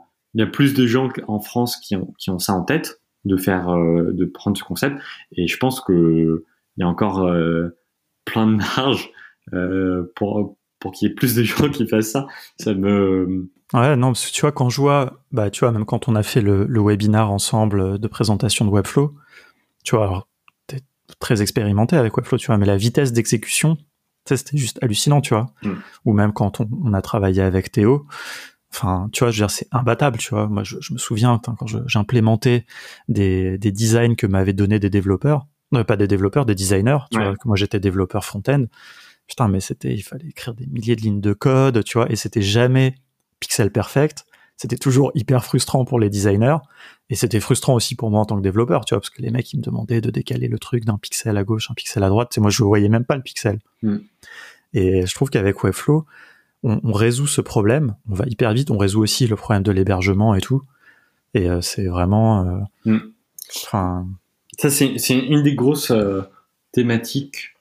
[0.52, 4.58] plus de gens en France qui ont, ça en tête de faire, euh, de prendre
[4.58, 4.98] ce concept.
[5.34, 6.46] Et je pense que
[6.78, 7.78] il y a encore euh,
[8.26, 9.12] plein de marge
[10.16, 10.56] pour
[10.94, 12.28] qu'il y ait plus de gens qui fassent ça.
[12.58, 15.86] Ça me Ouais, non, parce que tu vois, quand je vois, bah, tu vois, même
[15.86, 19.16] quand on a fait le, le webinar ensemble de présentation de Webflow,
[19.86, 20.28] tu vois, alors,
[20.68, 20.82] t'es
[21.20, 23.78] très expérimenté avec Webflow, tu vois, mais la vitesse d'exécution,
[24.26, 25.52] c'était juste hallucinant, tu vois.
[25.64, 25.72] Mm.
[26.06, 28.06] Ou même quand on, on a travaillé avec Théo,
[28.74, 30.48] enfin, tu vois, je veux dire, c'est imbattable, tu vois.
[30.48, 32.66] Moi, je, je me souviens, quand j'implémentais
[33.08, 37.18] des, des designs que m'avaient donné des développeurs, non, pas des développeurs, des designers, tu
[37.18, 37.24] Ouais.
[37.26, 38.66] vois, que moi j'étais développeur front-end.
[39.28, 42.16] Putain, mais c'était, il fallait écrire des milliers de lignes de code, tu vois, et
[42.18, 42.96] c'était jamais
[43.40, 44.26] pixel perfect.
[44.62, 46.58] C'était toujours hyper frustrant pour les designers.
[47.10, 49.32] Et c'était frustrant aussi pour moi en tant que développeur, tu vois, parce que les
[49.32, 52.10] mecs, ils me demandaient de décaler le truc d'un pixel à gauche, un pixel à
[52.10, 52.32] droite.
[52.32, 53.58] Sais, moi, je voyais même pas le pixel.
[53.82, 53.98] Mm.
[54.76, 56.06] Et je trouve qu'avec Webflow,
[56.62, 57.96] on, on résout ce problème.
[58.08, 58.70] On va hyper vite.
[58.70, 60.62] On résout aussi le problème de l'hébergement et tout.
[61.34, 63.00] Et euh, c'est vraiment, euh, Mm.
[63.66, 64.06] enfin,
[64.60, 66.22] Ça, c'est une des grosses euh,
[66.72, 67.56] thématiques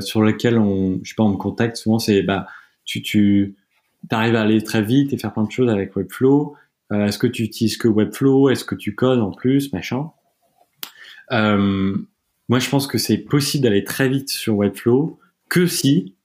[0.00, 1.98] sur lesquelles on, je sais pas, on me contacte souvent.
[1.98, 2.46] C'est bah,
[2.84, 3.54] tu, tu
[4.10, 6.56] arrives à aller très vite et faire plein de choses avec Webflow.
[6.92, 8.48] Euh, Est-ce que tu utilises que Webflow?
[8.50, 10.10] Est-ce que tu codes en plus, machin
[11.32, 11.96] euh,
[12.48, 16.16] Moi, je pense que c'est possible d'aller très vite sur Webflow que si,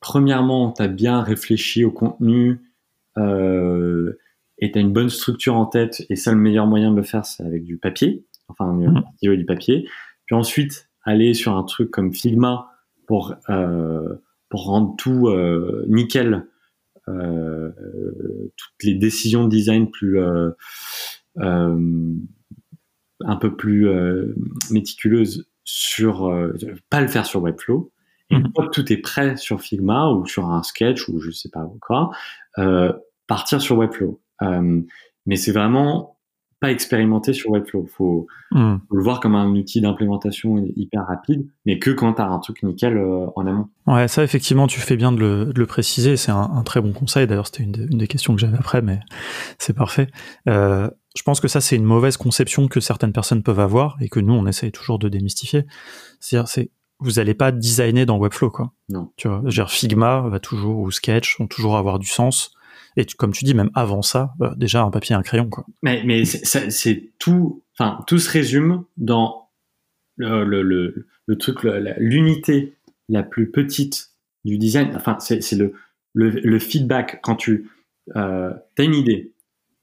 [0.00, 2.60] premièrement, tu as bien réfléchi au contenu
[3.18, 4.18] euh,
[4.58, 6.04] et tu as une bonne structure en tête.
[6.10, 8.96] Et ça, le meilleur moyen de le faire, c'est avec du papier enfin Mhm.
[8.98, 9.88] un et du papier.
[10.26, 12.70] Puis ensuite, aller sur un truc comme Figma
[13.08, 13.34] pour,
[14.48, 15.28] pour rendre tout
[15.88, 16.46] nickel,
[17.06, 20.50] toutes les décisions de design plus euh,
[21.38, 22.14] euh,
[23.24, 24.34] un peu plus euh,
[24.70, 26.52] méticuleuses sur euh,
[26.90, 27.90] pas le faire sur Webflow.
[28.30, 28.52] Et une Mhm.
[28.54, 31.70] fois que tout est prêt sur Figma ou sur un sketch ou je sais pas
[31.80, 32.10] quoi,
[32.58, 32.92] euh,
[33.28, 34.20] partir sur Webflow.
[34.42, 34.80] Euh,
[35.26, 36.15] mais c'est vraiment
[36.60, 37.86] pas expérimenté sur Webflow.
[37.86, 38.76] Faut, hmm.
[38.88, 42.38] faut le voir comme un outil d'implémentation hyper rapide, mais que quand tu as un
[42.38, 43.68] truc nickel euh, en amont.
[43.86, 46.16] Ouais, ça effectivement, tu fais bien de le, de le préciser.
[46.16, 47.26] C'est un, un très bon conseil.
[47.26, 49.00] D'ailleurs, c'était une, des- une des questions que j'avais après, mais
[49.58, 50.08] c'est parfait.
[50.48, 54.08] Euh, je pense que ça, c'est une mauvaise conception que certaines personnes peuvent avoir et
[54.08, 55.66] que nous, on essaye toujours de démystifier.
[56.20, 58.72] C'est-à-dire, c'est vous n'allez pas designer dans Webflow, quoi.
[58.88, 59.12] Non.
[59.16, 62.52] Tu vois, Figma va toujours ou Sketch vont toujours avoir du sens
[62.96, 65.48] Et comme tu dis, même avant ça, bah, déjà un papier et un crayon.
[65.50, 65.66] Quoi.
[65.82, 69.50] Mais, mais c'est tout, enfin, tout se résume dans
[70.16, 71.58] le, le, le, truc,
[71.98, 72.76] l'unité
[73.08, 74.12] la plus petite
[74.44, 74.92] du design.
[74.96, 75.74] Enfin, c'est le,
[76.14, 77.70] le, feedback quand tu
[78.16, 79.34] euh, as une idée,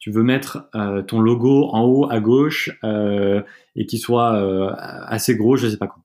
[0.04, 3.42] tu veux mettre euh, ton logo en haut à gauche euh,
[3.78, 6.04] et qu'il soit euh, assez gros, je sais pas quoi.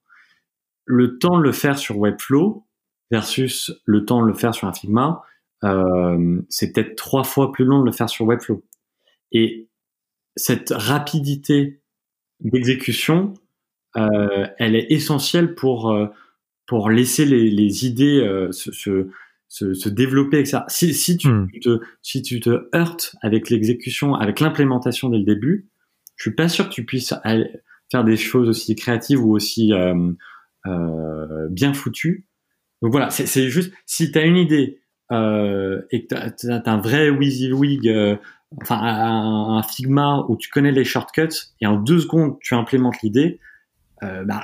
[0.84, 2.64] Le temps de le faire sur Webflow
[3.10, 5.22] versus le temps de le faire sur un Figma,
[5.64, 8.64] euh, c'est peut-être trois fois plus long de le faire sur Webflow.
[9.32, 9.68] Et
[10.36, 11.82] cette rapidité
[12.40, 13.34] d'exécution,
[13.96, 15.94] euh, elle est essentielle pour
[16.66, 19.08] pour laisser les, les idées se, se,
[19.48, 20.60] se, se développer, etc.
[20.68, 21.48] Si, si, tu, hmm.
[21.62, 25.68] te, si tu te heurtes avec l'exécution, avec l'implémentation dès le début,
[26.16, 27.14] je suis pas sûr que tu puisses
[27.90, 30.12] faire des choses aussi créatives ou aussi euh,
[30.66, 32.26] euh, bien foutues.
[32.82, 36.80] Donc voilà, c'est juste, si tu as une idée euh, et que tu as, un
[36.80, 38.16] vrai WYSIWYG, euh,
[38.62, 43.00] enfin un, un, Figma où tu connais les shortcuts et en deux secondes tu implémentes
[43.02, 43.40] l'idée,
[44.02, 44.42] euh, bah,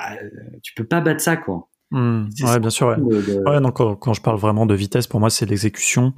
[0.63, 1.69] tu peux pas battre ça quoi.
[1.91, 2.87] Mmh, ouais, bien sûr.
[2.97, 3.61] Ouais.
[3.61, 6.13] donc, quand, je parle vraiment de vitesse, pour moi, c'est l'exécution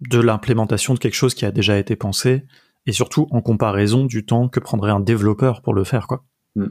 [0.00, 2.46] de l'implémentation de quelque chose qui a déjà été pensé
[2.86, 6.24] et surtout en comparaison du temps que prendrait un développeur pour le faire, quoi.
[6.56, 6.66] Mmh.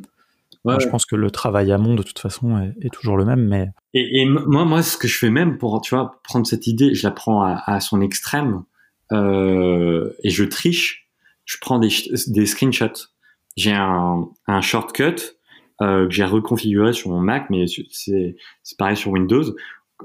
[0.66, 3.48] Ouais, je pense que le travail à monde de toute façon est, toujours le même,
[3.48, 6.68] mais et, et, moi, moi, ce que je fais même pour, tu vois, prendre cette
[6.68, 8.64] idée, je la prends à, à son extrême
[9.12, 11.08] euh, et je triche.
[11.46, 11.90] Je prends des,
[12.28, 13.08] des screenshots.
[13.56, 15.16] J'ai un, un shortcut
[15.82, 18.36] euh, que j'ai reconfiguré sur mon Mac, mais c'est
[18.78, 19.56] pareil sur Windows.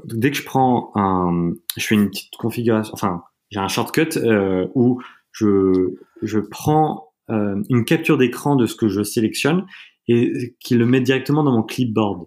[0.04, 4.66] Dès que je prends un, je fais une petite configuration, enfin, j'ai un shortcut euh,
[4.74, 5.00] où
[5.32, 9.66] je, je prends euh, une capture d'écran de ce que je sélectionne
[10.08, 12.26] et qui le met directement dans mon clipboard,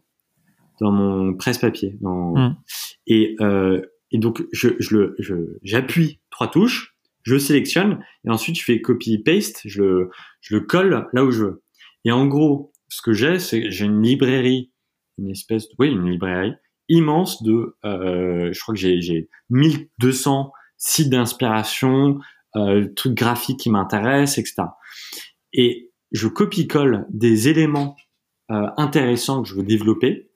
[0.82, 1.98] dans mon presse-papier.
[2.02, 2.34] Dans...
[2.36, 2.58] Mmh.
[3.08, 8.64] Et, euh, et donc, je, je le, j'appuie trois touches, je sélectionne et ensuite je
[8.64, 10.10] fais copy-paste, je le,
[10.42, 11.64] je le colle là où je veux.
[12.06, 14.72] Et en gros, ce que j'ai, c'est j'ai une librairie,
[15.18, 16.54] une espèce de, oui, une librairie
[16.90, 22.20] immense de, euh, je crois que j'ai, j'ai 1200 sites d'inspiration,
[22.56, 24.64] euh, trucs graphiques qui m'intéressent, etc.
[25.54, 27.96] Et je copie-colle des éléments
[28.52, 30.30] euh, intéressants que je veux développer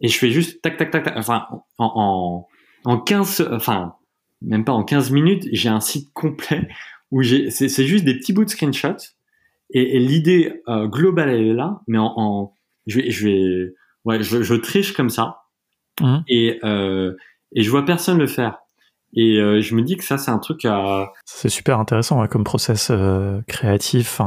[0.00, 2.48] et je fais juste tac tac tac, tac enfin en, en,
[2.84, 3.94] en 15 enfin
[4.42, 6.68] même pas en 15 minutes, j'ai un site complet
[7.10, 9.14] où j'ai c'est, c'est juste des petits bouts de screenshots
[9.70, 12.54] et, et l'idée euh, globale elle est là, mais en, en
[12.86, 15.42] je vais, je vais, ouais, je, je triche comme ça,
[16.00, 16.18] mmh.
[16.28, 17.16] et euh,
[17.54, 18.58] et je vois personne le faire.
[19.16, 21.12] Et euh, je me dis que ça, c'est un truc à.
[21.24, 24.20] C'est super intéressant ouais, comme process euh, créatif,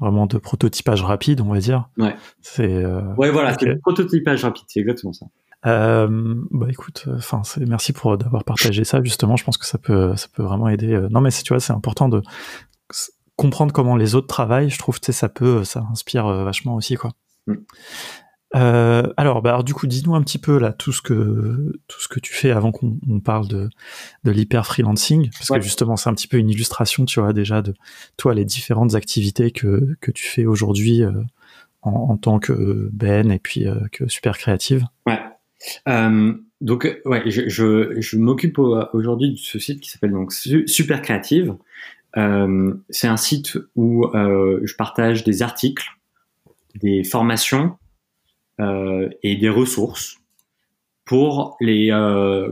[0.00, 1.88] vraiment de prototypage rapide, on va dire.
[1.96, 2.16] Ouais.
[2.40, 2.84] C'est.
[2.84, 5.26] Euh, ouais, voilà, c'est le prototypage rapide, c'est exactement ça.
[5.64, 9.00] Bah écoute, enfin, merci pour d'avoir partagé ça.
[9.02, 11.00] Justement, je pense que ça peut, ça peut vraiment aider.
[11.10, 12.20] Non, mais tu vois, c'est important de
[13.36, 17.12] comprendre comment les autres travaillent, je trouve que ça peut, ça inspire vachement aussi, quoi.
[17.46, 17.54] Mm.
[18.54, 22.00] Euh, alors, bah, alors, du coup, dis-nous un petit peu là tout ce que tout
[22.00, 23.68] ce que tu fais avant qu'on parle de
[24.24, 27.62] de l'hyper freelancing, parce que justement, c'est un petit peu une illustration, tu vois, déjà
[27.62, 27.74] de
[28.16, 31.12] toi les différentes activités que que tu fais aujourd'hui euh,
[31.82, 34.84] en, en, tant que Ben et puis euh, que super créative.
[35.06, 35.18] Ouais.
[36.60, 41.56] donc, ouais, je je, je m'occupe aujourd'hui de ce site qui s'appelle donc Super Créative.
[42.16, 45.86] Euh, c'est un site où euh, je partage des articles,
[46.76, 47.83] des formations euh,
[48.58, 50.18] et des ressources
[51.04, 51.90] pour les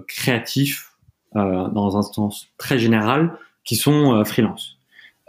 [0.09, 0.93] créatifs
[1.35, 4.79] dans un sens très général qui sont freelance.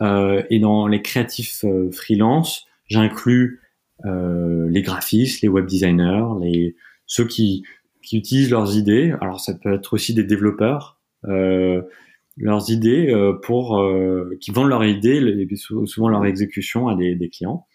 [0.02, 3.62] et dans les créatifs freelance, j'inclus
[4.04, 7.64] les graphistes, les web designers, les ceux qui,
[8.02, 9.14] qui utilisent leurs idées.
[9.22, 11.82] Alors ça peut être aussi des développeurs, euh,
[12.38, 15.48] leurs idées euh, pour euh, qui vendent leurs idées,
[15.86, 17.66] souvent leur exécution à des, des clients.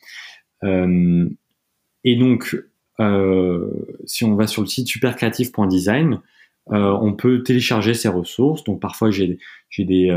[0.64, 1.28] Euh,
[2.04, 2.56] et donc,
[4.04, 6.20] si on va sur le site supercreative.design,
[6.66, 8.64] on peut télécharger ces ressources.
[8.64, 9.38] Donc parfois j'ai
[9.78, 10.10] des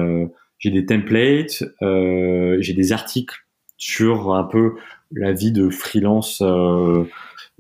[0.60, 3.46] j'ai des templates, j'ai des articles
[3.78, 4.76] sur un peu
[5.12, 6.42] la vie de freelance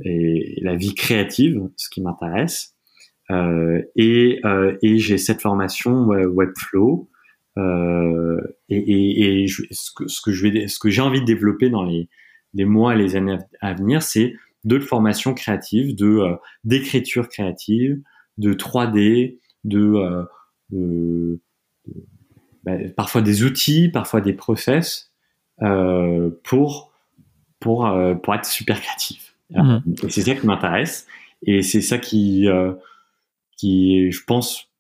[0.04, 2.76] et la vie créative, ce qui m'intéresse.
[3.32, 7.10] Euh, et, euh, et j'ai cette formation Webflow.
[7.58, 11.26] Euh, et, et, et ce que, ce que je vais, ce que j'ai envie de
[11.26, 12.08] développer dans les,
[12.54, 16.22] les mois les années à venir, c'est de formation créative, de
[16.64, 18.02] d'écriture créative,
[18.38, 20.26] de 3D, de,
[20.70, 21.40] de,
[22.64, 25.12] bah, parfois des outils, parfois des process
[25.62, 26.92] euh, pour
[27.60, 27.92] pour
[28.24, 29.36] pour être super créatif.
[29.50, 29.80] Mmh.
[30.04, 31.08] Et c'est ça qui m'intéresse
[31.44, 32.74] et c'est ça qui euh,
[33.58, 34.72] qui, je pense,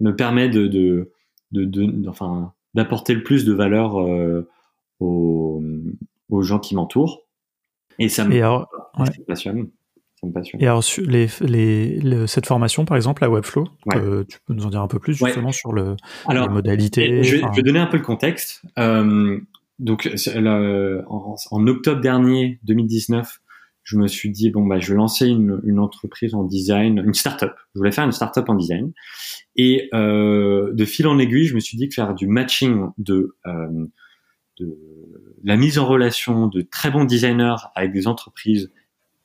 [0.00, 1.10] me permet de, de,
[1.52, 3.96] de, enfin, d'apporter le plus de valeur
[5.00, 5.62] aux,
[6.28, 7.22] aux gens qui m'entourent.
[7.98, 8.30] Et ça me,
[9.26, 9.68] passionne.
[10.60, 14.70] Et alors, les, les, cette formation, par exemple, à Webflow, euh, tu peux nous en
[14.70, 15.96] dire un peu plus justement sur le,
[16.30, 18.62] les modalités je vais, donner un peu le contexte.
[18.78, 19.38] Euh,
[19.80, 23.40] donc, en, en, octobre dernier, 2019,
[23.84, 27.14] je me suis dit, bon, bah, je vais lancer une, une entreprise en design, une
[27.14, 27.52] startup.
[27.74, 28.92] Je voulais faire une startup en design.
[29.56, 33.36] Et euh, de fil en aiguille, je me suis dit que faire du matching de,
[33.46, 33.86] euh,
[35.44, 38.70] la mise en relation de très bons designers avec des entreprises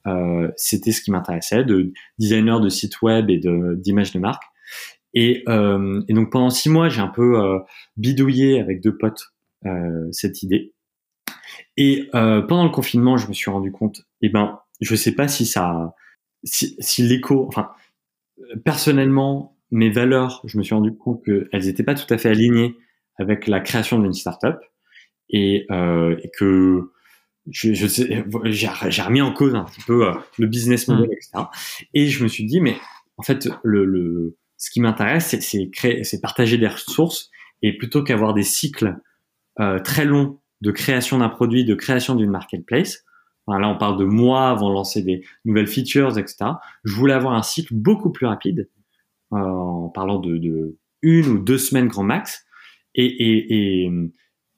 [0.07, 3.39] euh, c'était ce qui m'intéressait, de designer de sites web et
[3.75, 4.43] d'images de marque.
[5.13, 7.59] Et, euh, et, donc pendant six mois, j'ai un peu euh,
[7.97, 9.33] bidouillé avec deux potes
[10.11, 10.73] cette idée.
[11.75, 15.45] Et pendant le confinement, je me suis rendu compte, eh ben, je sais pas si
[15.45, 15.93] ça,
[16.45, 17.71] si, si l'écho, enfin,
[18.63, 22.77] personnellement, mes valeurs, je me suis rendu compte qu'elles n'étaient pas tout à fait alignées
[23.17, 24.55] avec la création d'une startup
[25.29, 26.91] et, euh, et que
[27.49, 31.13] je, je sais, j'ai remis en cause un petit peu euh, le business model, mm.
[31.13, 31.43] etc.
[31.93, 32.75] Et je me suis dit, mais
[33.17, 37.29] en fait, le, le ce qui m'intéresse, c'est créer, c'est partager des ressources
[37.61, 38.97] et plutôt qu'avoir des cycles
[39.59, 43.03] euh, très longs de création d'un produit, de création d'une marketplace.
[43.47, 46.51] là, on parle de mois avant de lancer des nouvelles features, etc.
[46.83, 48.69] Je voulais avoir un cycle beaucoup plus rapide,
[49.33, 52.45] euh, en parlant de, de, une ou deux semaines grand max,
[52.95, 53.91] et, et, et,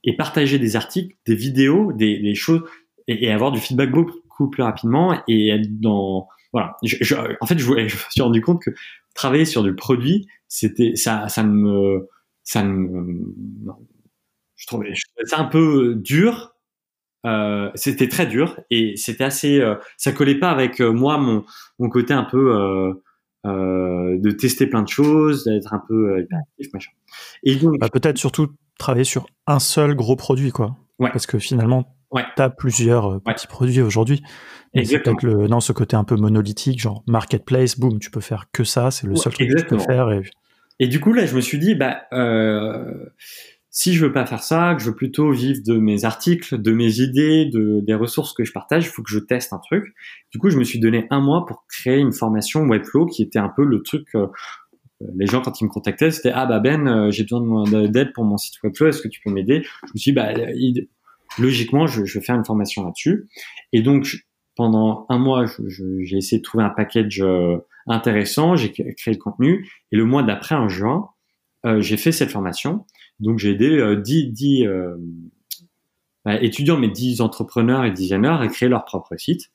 [0.03, 2.63] et partager des articles, des vidéos, des, des choses
[3.07, 6.77] et, avoir du feedback beaucoup plus rapidement et être dans voilà.
[6.83, 8.71] Je, en fait, je, je, me suis rendu compte que
[9.13, 12.07] travailler sur du produit, c'était ça, ça me,
[12.43, 13.35] ça me,
[14.55, 16.53] je trouvais, ça un peu dur.
[17.25, 21.43] Euh, c'était très dur et c'était assez, euh, ça collait pas avec euh, moi mon,
[21.77, 22.93] mon côté un peu
[23.45, 26.91] euh, euh, de tester plein de choses, d'être un peu hyperactif, machin.
[27.43, 30.77] Et donc, bah, peut-être surtout travailler sur un seul gros produit, quoi.
[30.99, 31.09] Ouais.
[31.11, 32.23] Parce que finalement, Ouais.
[32.35, 34.23] Tu as plusieurs euh, petits produits aujourd'hui.
[34.73, 38.19] Et c'est peut-être le, non, ce côté un peu monolithique, genre marketplace, boum, tu peux
[38.19, 40.11] faire que ça, c'est le seul truc que tu peux faire.
[40.11, 40.23] Et...
[40.79, 40.87] et...
[40.87, 43.05] du coup, là, je me suis dit, bah, euh,
[43.71, 46.71] si je veux pas faire ça, que je veux plutôt vivre de mes articles, de
[46.71, 49.93] mes idées, de, des ressources que je partage, il faut que je teste un truc.
[50.31, 53.39] Du coup, je me suis donné un mois pour créer une formation Webflow qui était
[53.39, 54.07] un peu le truc.
[54.15, 54.27] Euh,
[55.15, 58.25] les gens quand ils me contactaient, c'était ah bah Ben, euh, j'ai besoin d'aide pour
[58.25, 59.61] mon site Webflow, est-ce que tu peux m'aider?
[59.63, 60.33] Je me suis dit bah
[61.37, 63.29] logiquement, je, je, vais faire une formation là-dessus.
[63.71, 64.17] Et donc,
[64.59, 69.65] pendant un mois, j'ai essayé de trouver un package euh, intéressant, j'ai créé le contenu.
[69.93, 71.07] Et le mois d'après, en juin,
[71.65, 72.85] euh, j'ai fait cette formation.
[73.19, 74.95] Donc, j'ai aidé euh, 10, 10 euh,
[76.25, 79.49] bah, étudiants, mais 10 entrepreneurs et designers à créer leur propre site.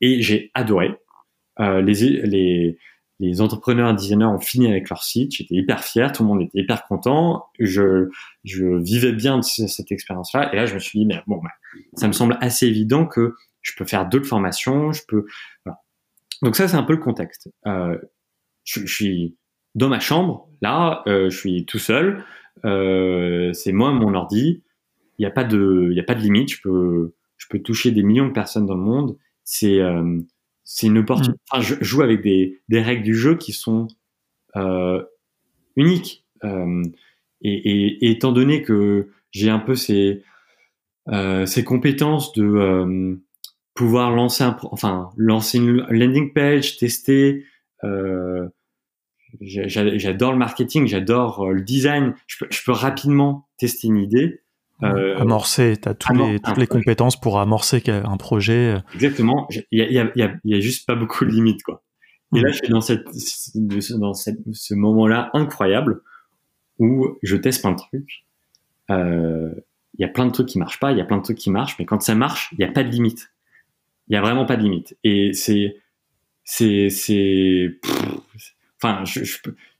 [0.00, 0.94] Et j'ai adoré.
[1.60, 1.94] Euh, les,
[2.26, 2.78] les,
[3.18, 5.32] les entrepreneurs et designers ont fini avec leur site.
[5.34, 7.46] J'étais hyper fier, tout le monde était hyper content.
[7.58, 8.10] Je,
[8.44, 10.52] je vivais bien de cette expérience-là.
[10.52, 11.50] Et là, je me suis dit, mais bon, bah,
[11.94, 14.92] ça me semble assez évident que je peux faire d'autres formations.
[14.92, 15.24] Je peux.
[15.64, 15.80] Voilà.
[16.42, 17.48] Donc ça, c'est un peu le contexte.
[17.66, 17.96] Euh,
[18.64, 19.36] je, je, suis
[19.74, 20.48] dans ma chambre.
[20.60, 22.22] Là, euh, je suis tout seul.
[22.64, 24.62] Euh, c'est moi, mon ordi.
[25.18, 26.50] Il n'y a pas de, il y a pas de limite.
[26.50, 29.16] Je peux, je peux toucher des millions de personnes dans le monde.
[29.44, 30.20] C'est euh,
[30.64, 31.34] c'est une opportunité.
[31.34, 31.46] Mm.
[31.50, 33.88] Enfin, je joue avec des, des règles du jeu qui sont
[34.56, 35.02] euh,
[35.76, 36.24] uniques.
[36.44, 36.82] Euh,
[37.42, 40.22] et, et, et, étant donné que j'ai un peu ces,
[41.08, 43.16] euh, ces compétences de euh,
[43.74, 47.44] pouvoir lancer un, enfin lancer une landing page, tester.
[47.84, 48.48] Euh,
[49.40, 52.14] j'adore le marketing, j'adore le design.
[52.26, 54.42] Je peux, je peux rapidement tester une idée.
[54.82, 58.76] Euh, amorcer, tu as tous les, toutes les compétences pour amorcer un projet.
[58.94, 61.62] Exactement, il y a, y, a, y, a, y a, juste pas beaucoup de limites.
[61.62, 61.82] quoi.
[62.34, 63.06] Et là, je suis dans, cette,
[63.98, 66.02] dans cette, ce moment-là incroyable
[66.78, 68.26] où je teste plein de trucs.
[68.90, 69.50] Euh,
[69.98, 71.38] il y a plein de trucs qui marchent pas, il y a plein de trucs
[71.38, 73.32] qui marchent, mais quand ça marche, il n'y a pas de limite.
[74.08, 74.96] Il y a vraiment pas de limite.
[75.04, 75.76] Et c'est,
[76.44, 77.78] c'est, c'est,
[78.82, 79.24] enfin, je,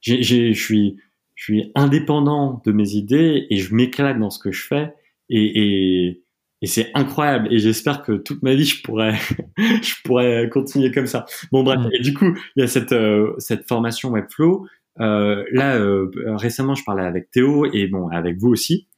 [0.01, 0.97] je, je suis,
[1.35, 4.95] je suis indépendant de mes idées et je m'éclate dans ce que je fais
[5.29, 6.23] et, et,
[6.63, 9.15] et c'est incroyable et j'espère que toute ma vie je pourrais
[9.59, 11.27] je pourrais continuer comme ça.
[11.53, 11.91] Bon bref mm.
[11.93, 14.67] et du coup il y a cette euh, cette formation Webflow.
[14.99, 18.89] Euh, là euh, récemment je parlais avec Théo et bon avec vous aussi.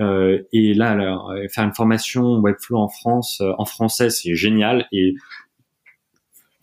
[0.00, 5.14] Euh, et là alors, faire une formation Webflow en France en français c'est génial et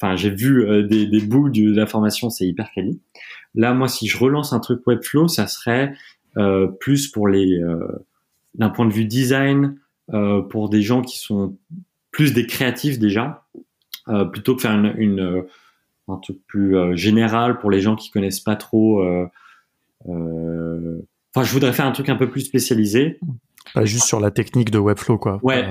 [0.01, 2.99] enfin j'ai vu des, des bouts de la formation c'est hyper quali.
[3.55, 5.93] Là, moi, si je relance un truc Webflow, ça serait
[6.37, 8.05] euh, plus pour les, euh,
[8.55, 9.77] d'un point de vue design,
[10.13, 11.57] euh, pour des gens qui sont
[12.11, 13.45] plus des créatifs déjà,
[14.07, 15.45] euh, plutôt que faire une, une
[16.07, 18.99] un truc plus général pour les gens qui connaissent pas trop
[20.03, 23.19] enfin, je voudrais faire un truc un peu plus spécialisé.
[23.75, 25.39] Pas juste sur la technique de Webflow, quoi.
[25.43, 25.63] Ouais.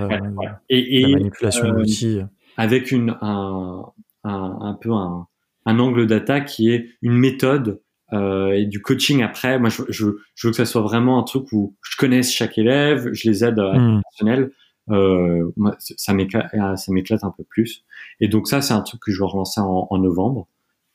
[0.68, 2.20] Et, la manipulation d'outils.
[2.56, 3.82] Avec une, un,
[4.28, 5.26] un, un peu un,
[5.66, 7.80] un angle d'attaque qui est une méthode
[8.12, 9.58] euh, et du coaching après.
[9.58, 12.56] Moi, je, je, je, veux que ça soit vraiment un truc où je connaisse chaque
[12.58, 14.00] élève, je les aide à être hmm.
[14.02, 14.50] personnel.
[14.90, 17.84] Euh, moi, ça m'éclate, ça m'éclate un peu plus.
[18.20, 20.48] Et donc ça, c'est un truc que je vais relancer en, en novembre.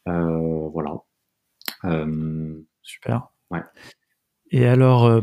[0.08, 0.96] Euh, voilà.
[1.86, 3.30] Euh, Super.
[3.52, 3.62] Ouais.
[4.52, 5.22] Et alors, euh,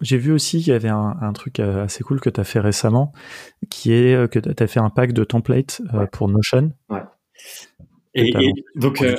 [0.00, 2.44] j'ai vu aussi qu'il y avait un, un, truc euh, assez cool que tu as
[2.44, 3.12] fait récemment,
[3.70, 5.82] qui est que tu as fait un pack de templates
[6.12, 6.72] pour Notion.
[6.88, 7.02] Ouais.
[8.14, 8.32] Et,
[8.76, 9.14] donc, euh,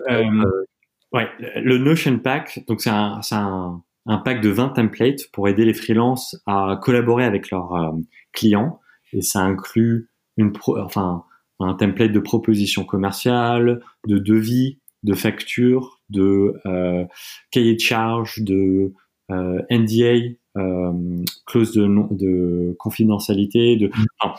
[1.13, 5.65] ouais, le Notion Pack, donc c'est un, un, un, pack de 20 templates pour aider
[5.65, 7.93] les freelances à collaborer avec leurs
[8.33, 8.79] clients.
[9.13, 11.25] Et ça inclut une enfin,
[11.59, 17.05] un template de proposition commerciale, de devis, de facture, de euh,
[17.51, 18.93] cahier de charge, de
[19.31, 23.89] euh, NDA, euh, clause de, de confidentialité, de
[24.19, 24.35] enfin,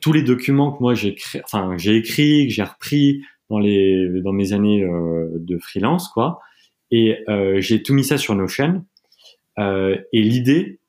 [0.00, 4.32] tous les documents que moi j'ai enfin j'ai écrit, que j'ai repris dans les dans
[4.32, 6.40] mes années euh, de freelance quoi,
[6.90, 8.84] et euh, j'ai tout mis ça sur Notion.
[9.58, 10.80] Euh, et l'idée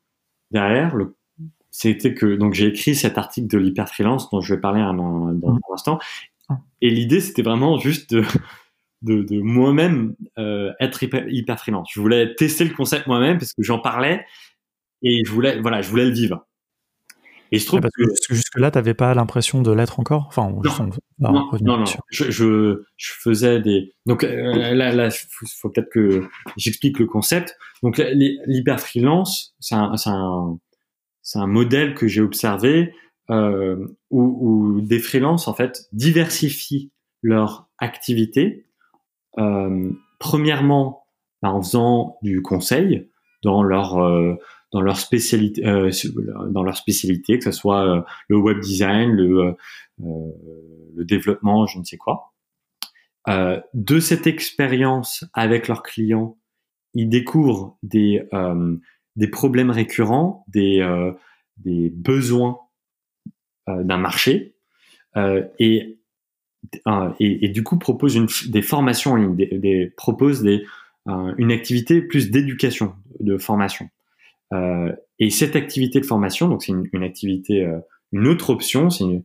[0.51, 1.15] derrière, le
[1.71, 4.93] c'était que donc j'ai écrit cet article de l'hyper freelance dont je vais parler un,
[4.93, 5.45] dans mmh.
[5.45, 5.99] un instant.
[6.49, 6.57] Ah.
[6.81, 8.23] Et l'idée c'était vraiment juste de
[9.01, 11.89] de, de moi-même euh, être hyper, hyper freelance.
[11.93, 14.25] Je voulais tester le concept moi-même parce que j'en parlais
[15.01, 16.45] et je voulais, voilà, je voulais le vivre.
[17.51, 20.25] Et je trouve parce que, jusque là, t'avais pas l'impression de l'être encore?
[20.27, 21.83] Enfin, non, non, non, non.
[22.09, 23.93] Je, je, je, faisais des.
[24.05, 26.27] Donc euh, là, là, faut, peut-être que
[26.57, 27.57] j'explique le concept.
[27.81, 30.59] Donc l'hyper freelance, c'est un, c'est un,
[31.35, 32.93] un modèle que j'ai observé
[33.29, 36.91] euh, où, où des freelances en fait diversifient
[37.21, 38.65] leur activité
[39.37, 41.05] euh, premièrement,
[41.41, 43.09] bah, en faisant du conseil
[43.43, 44.35] dans leur euh,
[44.71, 45.89] dans leur spécialité euh,
[46.49, 49.55] dans leur spécialité que ce soit le web design le
[50.97, 52.33] développement je ne sais quoi.
[53.73, 56.37] De cette expérience avec leurs clients
[56.93, 58.21] ils découvrent des
[59.15, 60.85] des problèmes récurrents des
[61.57, 62.59] des besoins
[63.67, 64.55] d'un marché
[65.15, 65.99] et
[67.19, 70.65] et, du coup propose une, des formations en ligne, des, des propose des, euh,
[71.07, 73.89] une activité plus d'éducation, de formation.
[74.53, 77.79] Euh, et cette activité de formation, donc c'est une, une, activité, euh,
[78.11, 79.23] une autre option, c'est une,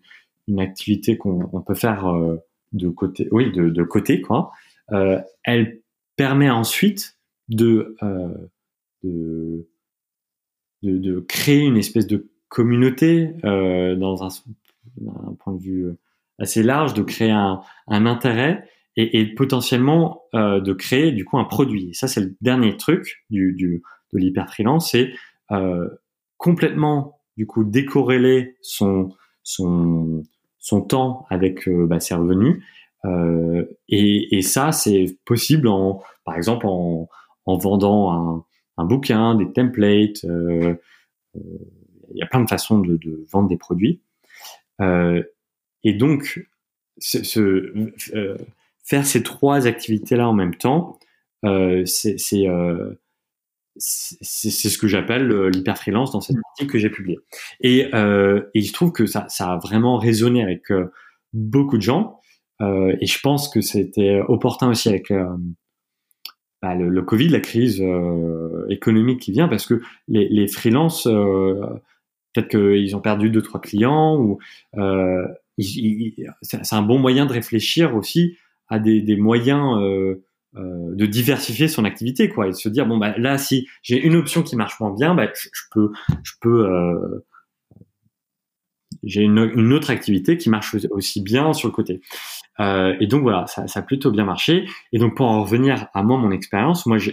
[0.49, 2.37] une, activité qu'on peut faire euh,
[2.73, 4.51] de côté, oui, de, de côté quoi.
[4.93, 5.81] Euh, elle
[6.17, 7.19] permet ensuite
[7.49, 7.97] de,
[9.03, 9.67] de,
[10.83, 15.87] de, de créer une espèce de communauté dans un, un point de vue
[16.39, 21.39] assez large de créer un, un intérêt et, et potentiellement euh, de créer du coup
[21.39, 21.91] un produit.
[21.91, 23.83] Et ça, c'est le dernier truc du, du
[24.13, 25.13] de l'hyper freelance, c'est
[25.51, 25.89] euh,
[26.37, 29.11] complètement du coup décorréler son
[29.43, 30.23] son
[30.65, 32.63] son temps avec euh, bah, ses revenus.
[33.05, 37.07] Euh, et, et, ça, c'est possible en, par exemple, en,
[37.45, 38.45] en vendant un,
[38.79, 40.25] un, bouquin, des templates.
[40.25, 40.75] Euh,
[41.35, 44.01] il y a plein de façons de, de vendre des produits.
[44.81, 46.49] Et donc,
[46.97, 47.73] ce, ce,
[48.85, 50.99] faire ces trois activités-là en même temps,
[51.45, 52.17] euh, c'est
[52.49, 52.95] euh,
[53.77, 57.19] c'est ce que j'appelle l'hyper-freelance dans cette article que j'ai publié.
[57.61, 60.93] Et, euh, et il se trouve que ça, ça a vraiment résonné avec euh,
[61.33, 62.21] beaucoup de gens.
[62.61, 65.13] Euh, et je pense que c'était opportun aussi avec
[66.63, 67.85] bah, le, le, Covid, la crise
[68.69, 74.17] économique qui vient, parce que les, les freelances, peut-être qu'ils ont perdu deux, trois clients,
[74.17, 74.39] ou
[75.59, 78.39] c'est un bon moyen de réfléchir aussi
[78.79, 80.25] des, moyens euh,
[80.57, 84.01] euh, de diversifier son activité, quoi, et de se dire bon bah là si j'ai
[84.01, 85.91] une option qui marche moins bien, bah je, peux
[86.23, 87.25] je peux euh,
[89.03, 92.01] j'ai une, autre activité qui marche aussi bien sur le côté.
[92.61, 94.67] Et donc voilà, ça, a plutôt bien marché.
[94.93, 97.11] Et donc pour en revenir à moi mon expérience, moi je,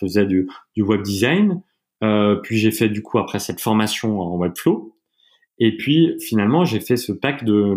[0.00, 1.62] faisais du, web design,
[2.42, 4.96] puis j'ai fait du coup après cette formation en Webflow.
[5.58, 7.76] Et puis finalement, j'ai fait ce pack de,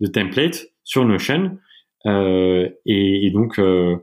[0.00, 1.58] de templates sur Notion.
[2.06, 3.96] Euh, et, et, donc, euh,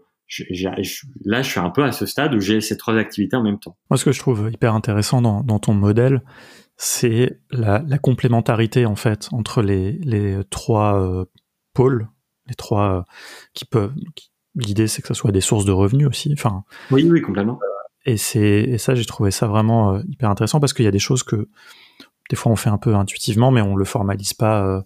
[1.26, 3.60] là, je suis un peu à ce stade où j'ai ces trois activités en même
[3.60, 3.78] temps.
[3.90, 6.22] Moi, ce que je trouve hyper intéressant dans, dans ton modèle,
[6.78, 11.26] c'est la, la, complémentarité en fait entre les, les trois euh,
[11.74, 12.08] pôles,
[12.48, 13.02] les trois euh,
[13.54, 13.94] qui peuvent.
[14.56, 16.32] L'idée, c'est que ça soit des sources de revenus aussi.
[16.34, 16.64] Enfin.
[16.90, 17.60] Oui, oui, complètement.
[18.06, 20.92] Et c'est et ça, j'ai trouvé ça vraiment euh, hyper intéressant parce qu'il y a
[20.92, 21.50] des choses que
[22.30, 24.84] des fois on fait un peu intuitivement, mais on le formalise pas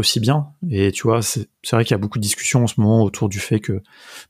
[0.00, 0.48] aussi bien.
[0.68, 3.28] Et tu vois, c'est vrai qu'il y a beaucoup de discussions en ce moment autour
[3.28, 3.82] du fait que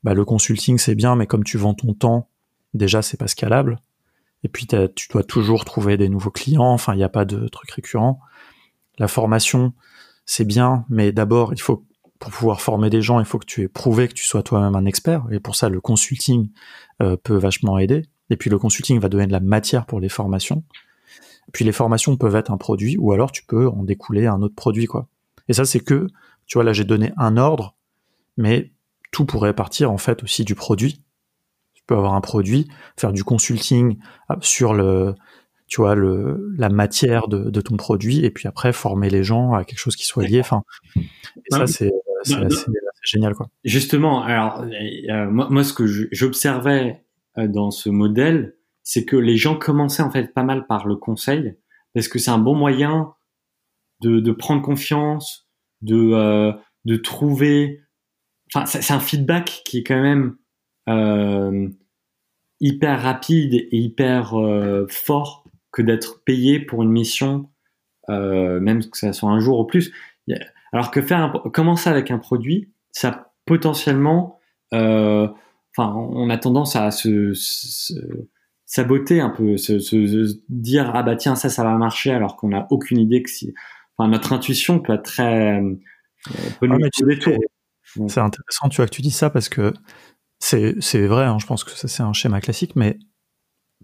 [0.04, 2.28] bah, le consulting c'est bien, mais comme tu vends ton temps
[2.74, 3.80] déjà c'est pas scalable.
[4.44, 6.64] Et puis tu dois toujours trouver des nouveaux clients.
[6.64, 8.20] Enfin, il n'y a pas de truc récurrent.
[8.98, 9.72] La formation,
[10.24, 11.84] c'est bien, mais d'abord, il faut
[12.18, 14.76] pour pouvoir former des gens, il faut que tu aies prouvé que tu sois toi-même
[14.76, 15.26] un expert.
[15.30, 16.50] Et pour ça, le consulting
[17.02, 18.04] euh, peut vachement aider.
[18.28, 20.62] Et puis le consulting va donner de la matière pour les formations.
[21.52, 24.54] Puis les formations peuvent être un produit, ou alors tu peux en découler un autre
[24.54, 25.08] produit, quoi.
[25.50, 26.06] Et ça, c'est que,
[26.46, 27.74] tu vois, là, j'ai donné un ordre,
[28.36, 28.70] mais
[29.10, 31.02] tout pourrait partir en fait aussi du produit.
[31.74, 33.98] Tu peux avoir un produit, faire du consulting
[34.30, 35.16] euh, sur le,
[35.66, 39.52] tu vois, le, la matière de, de ton produit, et puis après former les gens
[39.52, 40.38] à quelque chose qui soit lié.
[40.38, 40.62] Enfin,
[41.50, 41.90] ça, c'est
[43.02, 43.48] génial, quoi.
[43.64, 47.04] Justement, alors, euh, moi, moi, ce que j'observais
[47.38, 50.94] euh, dans ce modèle, c'est que les gens commençaient en fait pas mal par le
[50.94, 51.56] conseil,
[51.92, 53.14] parce que c'est un bon moyen
[54.00, 55.48] de, de prendre confiance,
[55.82, 56.52] de, euh,
[56.84, 57.82] de trouver.
[58.52, 60.36] Enfin, c'est un feedback qui est quand même
[60.88, 61.68] euh,
[62.60, 67.48] hyper rapide et hyper euh, fort que d'être payé pour une mission,
[68.08, 69.92] euh, même que ça soit un jour ou plus.
[70.72, 74.38] Alors que faire un, commencer avec un produit, ça potentiellement,
[74.74, 75.28] euh,
[75.76, 77.94] enfin, on a tendance à se, se
[78.66, 82.50] saboter un peu, se, se, dire ah bah tiens ça ça va marcher alors qu'on
[82.50, 83.52] n'a aucune idée que si,
[83.96, 85.74] enfin notre intuition peut être très euh,
[86.60, 86.76] peut ah,
[88.08, 89.72] C'est intéressant tu vois que tu dis ça parce que
[90.40, 92.98] c'est c'est vrai, hein, je pense que ça c'est un schéma classique, mais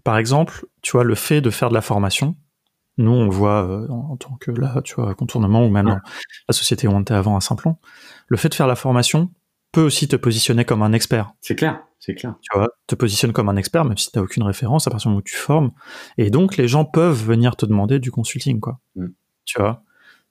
[0.03, 2.35] par exemple, tu vois le fait de faire de la formation,
[2.97, 5.87] nous on voit euh, en, tant que là, tu vois, contournement ou même
[6.47, 7.77] la société où on était avant à Simplon,
[8.27, 9.31] le fait de faire la formation
[9.71, 11.33] peut aussi te positionner comme un expert.
[11.41, 12.35] C'est clair, c'est clair.
[12.41, 15.05] Tu vois, te positionne comme un expert, même si tu n'as aucune référence à partir
[15.05, 15.71] du moment où tu formes.
[16.17, 18.79] Et donc, les gens peuvent venir te demander du consulting, quoi.
[18.95, 19.07] Mm.
[19.45, 19.83] Tu vois,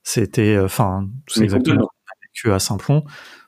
[0.06, 3.04] c'était, euh, enfin, c'est exactement ce qu'on a vécu à Simplon.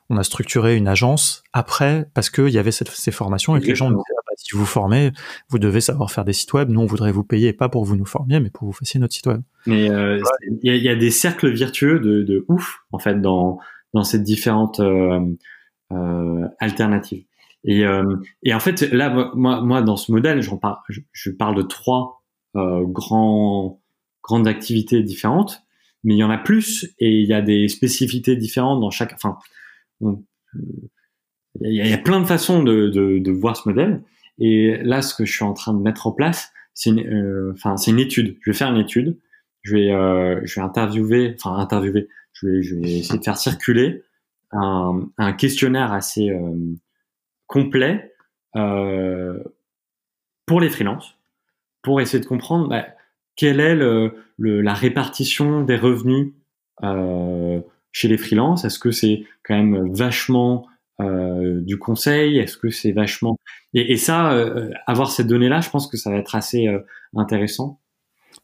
[0.09, 3.67] On a structuré une agence après parce qu'il y avait cette, ces formations et que
[3.67, 5.13] les gens nous disaient, ah bah, si vous formez,
[5.47, 6.69] vous devez savoir faire des sites web.
[6.69, 9.13] Nous, on voudrait vous payer pas pour vous nous formiez, mais pour vous fassiez notre
[9.13, 9.41] site web.
[9.67, 10.21] Mais euh,
[10.61, 13.59] il y, a, des cercles virtueux de, de, ouf, en fait, dans,
[13.93, 15.21] dans ces différentes euh,
[15.93, 17.23] euh, alternative.
[17.63, 17.83] Et,
[18.43, 20.77] et en fait, là, moi, moi, dans ce modèle, j'en parle,
[21.11, 22.23] je, parle de trois
[22.55, 23.81] grands,
[24.23, 25.63] grandes activités différentes,
[26.03, 29.13] mais il y en a plus et il y a des spécificités différentes dans chaque.
[29.13, 29.37] Enfin,
[31.61, 34.01] il y, a, plein de façons de, voir ce modèle.
[34.39, 37.53] Et là, ce que je suis en train de mettre en place, c'est une,
[37.87, 38.37] une étude.
[38.41, 39.17] Je vais faire une étude.
[39.63, 42.07] Je vais, euh, je vais interviewer, enfin interviewer.
[42.31, 44.03] Je vais, je vais essayer de faire circuler
[44.51, 46.55] un, questionnaire assez euh,
[47.47, 48.13] complet
[48.55, 49.43] euh,
[50.45, 51.15] pour les freelances,
[51.81, 52.87] pour essayer de comprendre bah,
[53.39, 56.33] quelle est le, le, la répartition des revenus
[56.83, 57.61] euh,
[57.93, 58.65] chez les freelances?
[58.65, 60.67] Est-ce que c'est quand même vachement
[60.99, 62.37] euh, du conseil?
[62.37, 63.37] Est-ce que c'est vachement
[63.73, 66.67] et, et ça, euh, avoir ces données-là, je pense que ça va être assez
[67.15, 67.79] intéressant.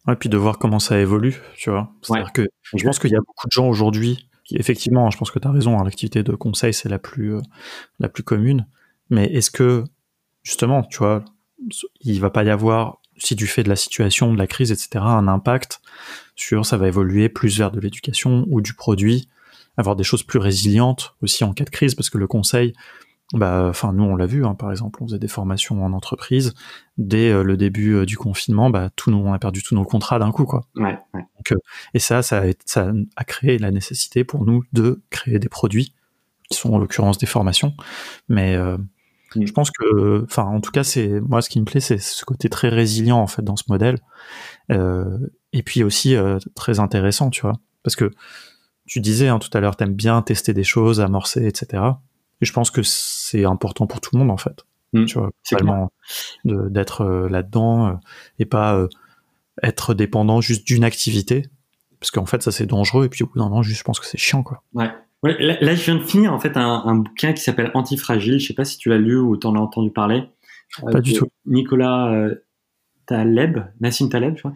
[0.08, 1.92] Ouais, puis de voir comment ça évolue, tu vois.
[2.02, 5.40] C'est-à-dire que je pense qu'il y a beaucoup de gens aujourd'hui effectivement, je pense que
[5.40, 7.38] tu as raison, hein, l'activité de conseil, c'est la plus,
[8.00, 8.68] la plus commune.
[9.10, 9.84] Mais est-ce que,
[10.44, 11.26] justement, tu vois,
[12.02, 15.04] il va pas y avoir, si tu fais de la situation, de la crise, etc.,
[15.06, 15.82] un impact
[16.36, 19.30] sur ça va évoluer plus vers de l'éducation ou du produit,
[19.78, 22.74] avoir des choses plus résilientes aussi en cas de crise, parce que le conseil,
[23.34, 26.54] bah, enfin, nous, on l'a vu, hein, par exemple, on faisait des formations en entreprise.
[26.98, 29.84] Dès euh, le début euh, du confinement, bah, tout nous, on a perdu tous nos
[29.84, 30.68] contrats d'un coup, quoi.
[30.76, 31.22] Ouais, ouais.
[31.38, 31.58] Donc, euh,
[31.94, 35.94] et ça, ça a, ça a créé la nécessité pour nous de créer des produits,
[36.50, 37.74] qui sont en l'occurrence des formations.
[38.30, 38.56] Mais
[39.40, 42.24] je pense que, enfin, en tout cas, c'est moi, ce qui me plaît, c'est ce
[42.26, 43.98] côté très résilient en fait dans ce modèle,
[44.70, 46.16] et puis aussi
[46.56, 48.12] très intéressant, tu vois, parce que
[48.86, 51.84] tu disais hein, tout à l'heure, t'aimes bien tester des choses, amorcer, etc.
[52.42, 54.66] Et je pense que c'est important pour tout le monde en fait.
[54.94, 55.92] Mmh, tu vois, vraiment
[56.46, 57.94] d'être euh, là-dedans euh,
[58.40, 58.88] et pas euh,
[59.62, 61.48] être dépendant juste d'une activité,
[62.00, 64.00] parce qu'en fait ça c'est dangereux et puis au bout d'un moment juste je pense
[64.00, 64.64] que c'est chiant quoi.
[64.74, 64.92] Ouais.
[65.26, 68.40] Ouais là, je viens de finir en fait un, un bouquin qui s'appelle Antifragile.
[68.40, 70.24] Je sais pas si tu l'as lu ou t'en as entendu parler.
[70.92, 71.28] Pas du tout.
[71.46, 72.30] Nicolas
[73.06, 74.54] Taleb, Nassim Taleb, je crois.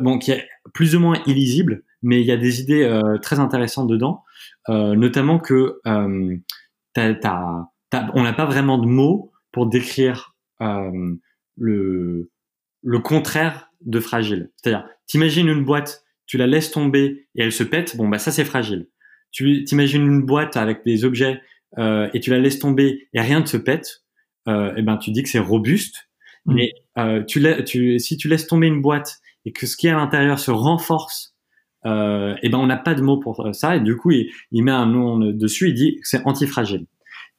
[0.00, 3.88] bon, qui est plus ou moins illisible, mais il y a des idées très intéressantes
[3.88, 4.24] dedans,
[4.68, 6.40] notamment que on
[8.22, 11.14] n'a pas vraiment de mots pour décrire euh,
[11.56, 12.30] le,
[12.82, 14.50] le contraire de fragile.
[14.56, 18.30] C'est-à-dire, t'imagines une boîte, tu la laisses tomber et elle se pète, bon bah ça
[18.30, 18.88] c'est fragile.
[19.30, 21.40] Tu t'imagines une boîte avec des objets
[21.78, 24.04] euh, et tu la laisses tomber et rien ne se pète,
[24.48, 26.08] euh, et eh ben tu dis que c'est robuste.
[26.46, 26.54] Mmh.
[26.54, 29.90] Mais euh, tu, tu, si tu laisses tomber une boîte et que ce qui est
[29.90, 31.34] à l'intérieur se renforce
[31.86, 34.62] euh, et ben on n'a pas de mot pour ça et du coup il, il
[34.62, 36.86] met un nom dessus il dit que c'est antifragile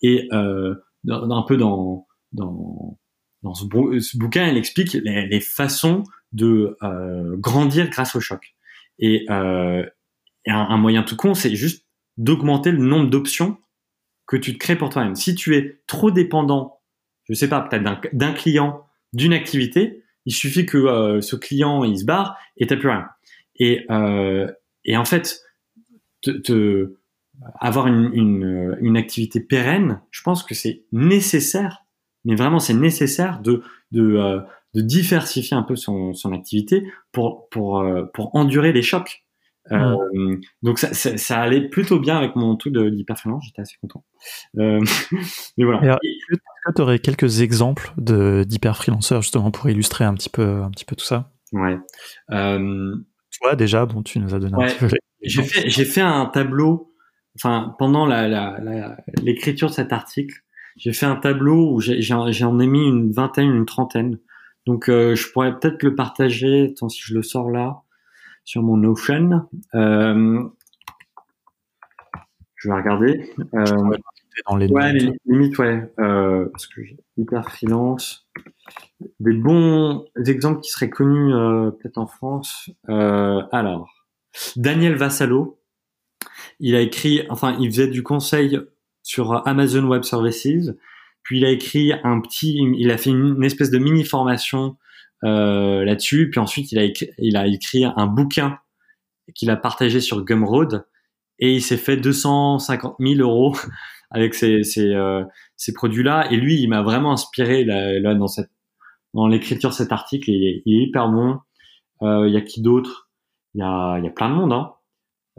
[0.02, 0.74] et euh,
[1.08, 2.98] un peu dans dans
[3.44, 3.66] dans ce,
[4.18, 8.56] bouquin, elle explique les, façons de euh, grandir grâce au choc.
[9.00, 9.26] Et,
[10.48, 11.86] euh, un, moyen tout con, c'est juste
[12.18, 13.58] d'augmenter le nombre d'options
[14.28, 15.16] que tu te crées pour toi-même.
[15.16, 16.82] Si tu es trop dépendant,
[17.26, 17.84] je sais pas, peut-être
[18.14, 22.78] d'un client, d'une activité, il suffit que euh, ce client il se barre et t'as
[22.78, 23.08] plus rien.
[23.56, 24.52] Et, euh,
[24.86, 25.42] et en fait,
[26.22, 26.98] te, te
[27.60, 31.86] avoir une, une, une, activité pérenne, je pense que c'est nécessaire,
[32.26, 34.40] mais vraiment c'est nécessaire de, de, euh,
[34.74, 39.24] de, diversifier un peu son, son activité pour, pour, euh, pour endurer les chocs.
[39.72, 43.76] Euh, donc ça, ça, ça, allait plutôt bien avec mon truc de l'hyperfreelance, j'étais assez
[43.80, 44.04] content.
[44.58, 44.82] Euh,
[45.58, 46.00] mais voilà.
[46.04, 46.36] Est-ce
[46.66, 50.86] que tu aurais quelques exemples de d'hyperfreelanceurs justement pour illustrer un petit peu un petit
[50.86, 51.32] peu tout ça?
[51.54, 51.78] Ouais.
[52.32, 52.96] Euh,
[53.40, 54.88] Toi déjà, bon, tu nous as donné un petit peu.
[55.22, 56.88] J'ai fait j'ai fait un tableau.
[57.36, 58.06] Enfin, pendant
[59.22, 60.44] l'écriture de cet article,
[60.76, 62.28] j'ai fait un tableau où j'en
[62.60, 64.18] ai, mis une vingtaine, une trentaine.
[64.68, 66.72] Donc, euh, je pourrais peut-être le partager.
[66.72, 67.84] Attends, si je le sors là
[68.52, 69.48] sur mon Notion.
[69.76, 70.44] Euh,
[72.58, 73.34] je vais regarder.
[73.54, 73.66] Euh,
[74.46, 74.94] dans les ouais,
[75.26, 75.90] limites, ouais.
[76.00, 76.82] Euh, parce que
[77.16, 78.28] hyper freelance.
[79.22, 82.70] Des bons exemples qui seraient connus euh, peut-être en France.
[82.90, 83.90] Alors,
[84.58, 85.58] Daniel Vassalo,
[86.60, 88.60] il a écrit, enfin, il faisait du conseil
[89.02, 90.74] sur Amazon Web Services.
[91.24, 94.76] Puis il a écrit un petit, il a fait une espèce de mini formation
[95.24, 96.30] euh, là-dessus.
[96.30, 98.60] Puis ensuite, il a, écrit, il a écrit un bouquin
[99.36, 100.86] qu'il a partagé sur Gumroad
[101.40, 103.56] et il s'est fait 250 000 euros
[104.12, 105.24] avec ces, ces, euh,
[105.58, 106.32] ces produits-là.
[106.32, 108.50] Et lui, il m'a vraiment inspiré là, là, dans cette
[109.14, 110.30] dans l'écriture de cet article.
[110.30, 111.40] Il est, hyper bon.
[112.02, 113.10] Euh, il y a qui d'autre?
[113.54, 114.54] Il y a, il y a plein de monde.
[114.54, 114.74] Hein.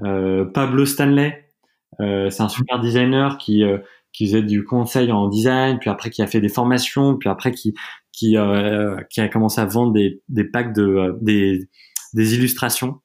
[0.05, 1.49] Euh, Pablo Stanley,
[2.01, 3.65] euh, c'est un super designer qui
[4.13, 7.51] qui faisait du conseil en design, puis après qui a fait des formations, puis après
[7.51, 7.75] qui
[8.13, 11.69] qui, euh, qui a commencé à vendre des, des packs de euh, des,
[12.15, 13.01] des illustrations.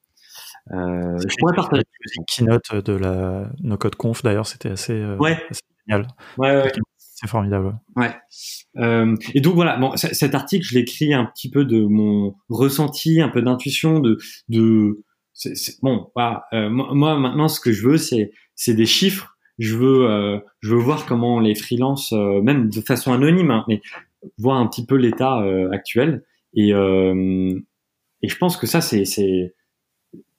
[0.72, 1.82] Euh, je pourrais partager.
[2.16, 5.38] Une keynote de la No Code Conf d'ailleurs, c'était assez, ouais.
[5.50, 6.08] assez, génial.
[6.36, 6.72] Ouais, ouais.
[7.20, 7.76] C'est formidable.
[7.96, 8.14] Ouais.
[8.76, 13.20] Euh, et donc voilà, bon, cet article, je l'écris un petit peu de mon ressenti,
[13.20, 15.02] un peu d'intuition, de, de,
[15.82, 16.44] bon, voilà.
[16.52, 19.36] Euh, moi maintenant, ce que je veux, c'est, c'est des chiffres.
[19.58, 23.80] Je veux, euh, je veux voir comment les freelances, même de façon anonyme, hein, mais
[24.38, 26.24] voir un petit peu l'état euh, actuel.
[26.54, 27.58] Et, euh,
[28.22, 29.54] et je pense que ça, c'est,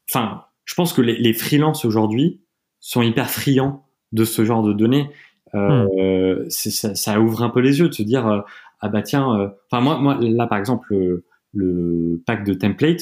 [0.10, 2.42] enfin, je pense que les, les freelances aujourd'hui
[2.80, 5.10] sont hyper friands de ce genre de données.
[5.56, 6.50] Euh, hmm.
[6.50, 8.42] ça, ça, ouvre un peu les yeux de se dire, euh,
[8.82, 13.02] ah bah tiens, enfin moi, moi là par exemple le, le pack de template,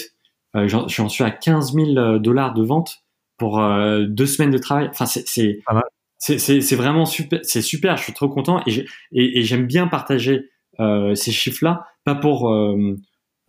[0.56, 3.04] j'en, j'en suis à 15 000 dollars de vente
[3.38, 3.62] pour
[4.08, 4.88] deux semaines de travail.
[4.90, 5.60] Enfin c'est, c'est,
[6.18, 7.98] c'est, c'est, vraiment super, c'est super.
[7.98, 10.50] Je suis trop content et, j'aime bien partager
[11.16, 12.96] ces chiffres-là, pas pour, euh,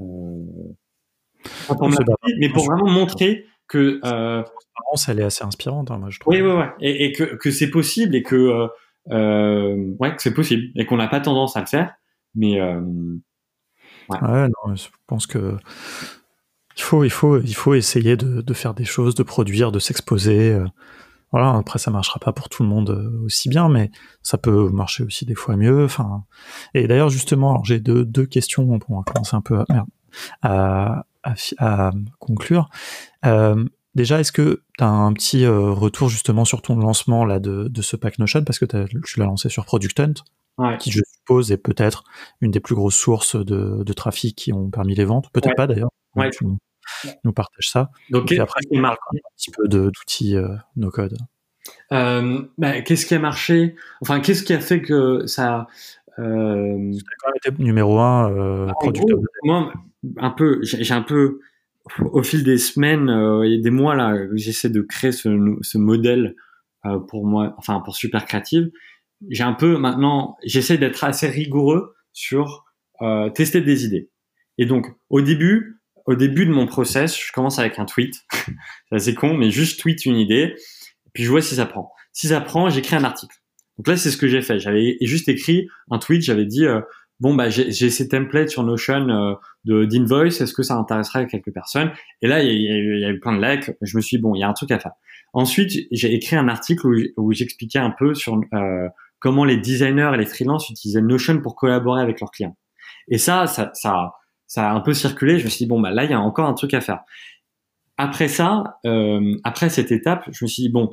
[0.01, 0.45] euh,
[1.67, 1.91] pas pour
[2.39, 4.43] mais pour vraiment montrer que euh,
[5.09, 6.35] elle est assez inspirante, hein, moi je trouve.
[6.35, 8.69] Oui, oui, oui, et, et que, que c'est possible et que
[9.11, 11.95] euh, ouais, que c'est possible et qu'on n'a pas tendance à le faire,
[12.35, 12.81] mais euh,
[14.09, 14.21] ouais.
[14.23, 14.49] ouais.
[14.49, 15.57] non, je pense que
[16.77, 19.81] il faut, il faut, il faut essayer de, de faire des choses, de produire, de
[19.81, 20.57] s'exposer.
[21.31, 23.91] Voilà, après ça marchera pas pour tout le monde euh, aussi bien, mais
[24.23, 25.85] ça peut marcher aussi des fois mieux.
[25.85, 26.25] Enfin,
[26.75, 32.71] et d'ailleurs justement, j'ai deux, deux questions pour commencer un peu à, à, à, conclure.
[33.27, 33.65] Euh,
[33.95, 37.69] déjà, est-ce que tu as un petit euh, retour justement sur ton lancement là de,
[37.69, 38.43] de ce pack Notion?
[38.45, 40.15] Parce que tu l'as lancé sur Product Hunt,
[40.59, 40.79] ouais.
[40.79, 42.05] qui je suppose est peut-être
[42.41, 45.67] une des plus grosses sources de, de trafic qui ont permis les ventes, peut-être pas
[45.67, 45.91] d'ailleurs.
[46.17, 46.31] Ouais
[47.25, 47.91] nous partage ça.
[48.11, 51.17] Donc, et après, il marque un petit peu d'outils euh, no code.
[51.93, 53.77] Euh, bah, qu'est-ce qui a marché?
[54.01, 55.67] Enfin, qu'est-ce qui a fait que ça
[56.19, 56.93] euh...
[57.37, 59.19] été numéro un euh, producteur.
[59.45, 59.73] moi,
[60.17, 61.41] un peu, j'ai un peu
[62.01, 65.29] au fil des semaines euh, et des mois là, j'essaie de créer ce,
[65.63, 66.35] ce modèle
[66.87, 68.71] euh, pour moi, enfin pour super créative.
[69.31, 72.65] J'ai un peu maintenant, j'essaie d'être assez rigoureux sur
[73.35, 74.11] tester des idées.
[74.59, 78.15] Et donc, au début, au début de mon process, je commence avec un tweet.
[78.33, 80.55] c'est assez con, mais juste tweet une idée,
[81.13, 81.93] puis je vois si ça prend.
[82.15, 83.37] Si ça prend, j'écris un article.
[83.77, 84.59] Donc là, c'est ce que j'ai fait.
[84.59, 86.81] J'avais juste écrit un tweet, j'avais dit euh,
[87.21, 89.37] bon bah j'ai ces templates sur Notion
[89.67, 91.93] euh, d'invoice, est-ce que ça intéresserait quelques personnes?
[92.23, 93.71] Et là, il y, a, eu plein de likes.
[93.83, 94.93] Je me suis dit bon, il y a un truc à faire.
[95.35, 96.87] Ensuite, j'ai écrit un article
[97.19, 98.89] où, j'expliquais un peu sur euh,
[99.19, 102.57] comment les designers et les freelances utilisaient Notion pour collaborer avec leurs clients.
[103.09, 104.13] Et ça, ça, ça
[104.49, 105.39] ça a un peu circulé.
[105.39, 107.05] Je me suis dit bon bah là il y a encore un truc à faire.
[107.97, 110.91] Après ça, euh, après cette étape, je me suis dit bon,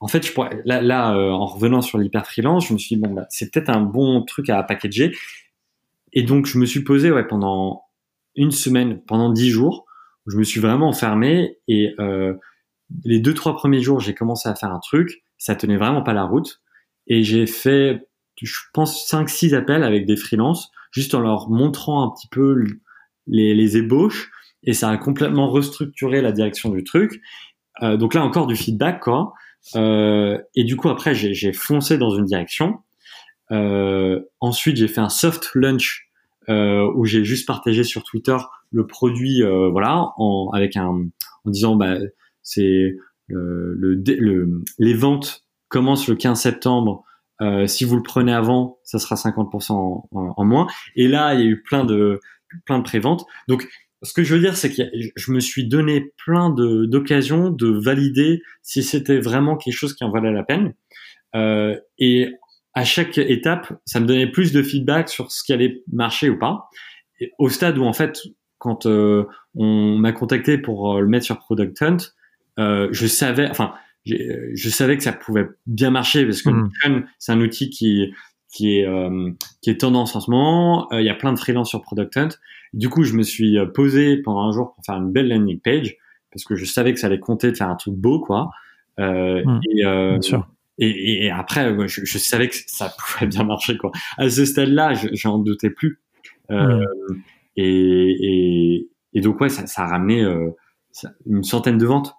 [0.00, 2.96] en fait je pourrais, là, là euh, en revenant sur l'hyper freelance, je me suis
[2.96, 5.14] dit bon bah c'est peut-être un bon truc à packager.
[6.12, 7.82] et donc je me suis posé ouais pendant
[8.36, 9.84] une semaine, pendant dix jours,
[10.26, 12.34] je me suis vraiment enfermé et euh,
[13.04, 16.14] les deux trois premiers jours j'ai commencé à faire un truc, ça tenait vraiment pas
[16.14, 16.62] la route
[17.06, 18.08] et j'ai fait
[18.40, 22.64] je pense cinq six appels avec des freelances juste en leur montrant un petit peu
[23.26, 24.30] les, les ébauches
[24.62, 27.20] et ça a complètement restructuré la direction du truc.
[27.82, 29.32] Euh, donc là encore du feedback quoi.
[29.76, 32.78] Euh, et du coup après j'ai foncé dans une direction.
[33.50, 36.08] Euh, ensuite j'ai fait un soft launch
[36.48, 38.36] euh, où j'ai juste partagé sur Twitter
[38.72, 41.96] le produit euh, voilà en, avec un en disant bah
[42.42, 42.96] c'est
[43.28, 47.04] le, le, les ventes commencent le 15 septembre.
[47.40, 50.68] Euh, si vous le prenez avant, ça sera 50% en, en, moins.
[50.94, 52.20] Et là, il y a eu plein de
[52.64, 53.24] plein de préventes.
[53.48, 53.68] Donc
[54.02, 54.82] ce que je veux dire, c'est que
[55.16, 60.10] je me suis donné plein d'occasions de, valider si c'était vraiment quelque chose qui en
[60.10, 60.74] valait la peine.
[61.34, 62.28] Euh, et
[62.74, 66.38] à chaque étape, ça me donnait plus de feedback sur ce qui allait marcher ou
[66.38, 66.68] pas.
[67.20, 68.20] Et au stade où en fait,
[68.58, 71.96] quand euh, on m'a contacté pour euh, le mettre sur Product Hunt,
[72.58, 73.74] euh, je savais, enfin,
[74.04, 77.06] je savais que ça pouvait bien marcher parce que mmh.
[77.18, 78.12] c'est un outil qui
[78.54, 79.30] qui est euh,
[79.60, 80.88] qui est tendance en ce moment.
[80.92, 82.28] Il y a plein de freelance sur Product Hunt.
[82.72, 85.60] Du coup, je me suis euh, posé pendant un jour pour faire une belle landing
[85.60, 85.96] page
[86.34, 88.50] parce que je savais que ça allait compter de faire un truc beau, quoi.
[88.98, 90.18] Euh, mmh, et, euh,
[90.78, 93.92] Et, et, après, je, je, savais que ça pouvait bien marcher, quoi.
[94.18, 96.00] À ce stade-là, j'en doutais plus.
[96.50, 97.14] Euh, mmh.
[97.56, 100.50] et, et, donc ouais, ça, ça a ramené euh,
[101.26, 102.14] une centaine de ventes.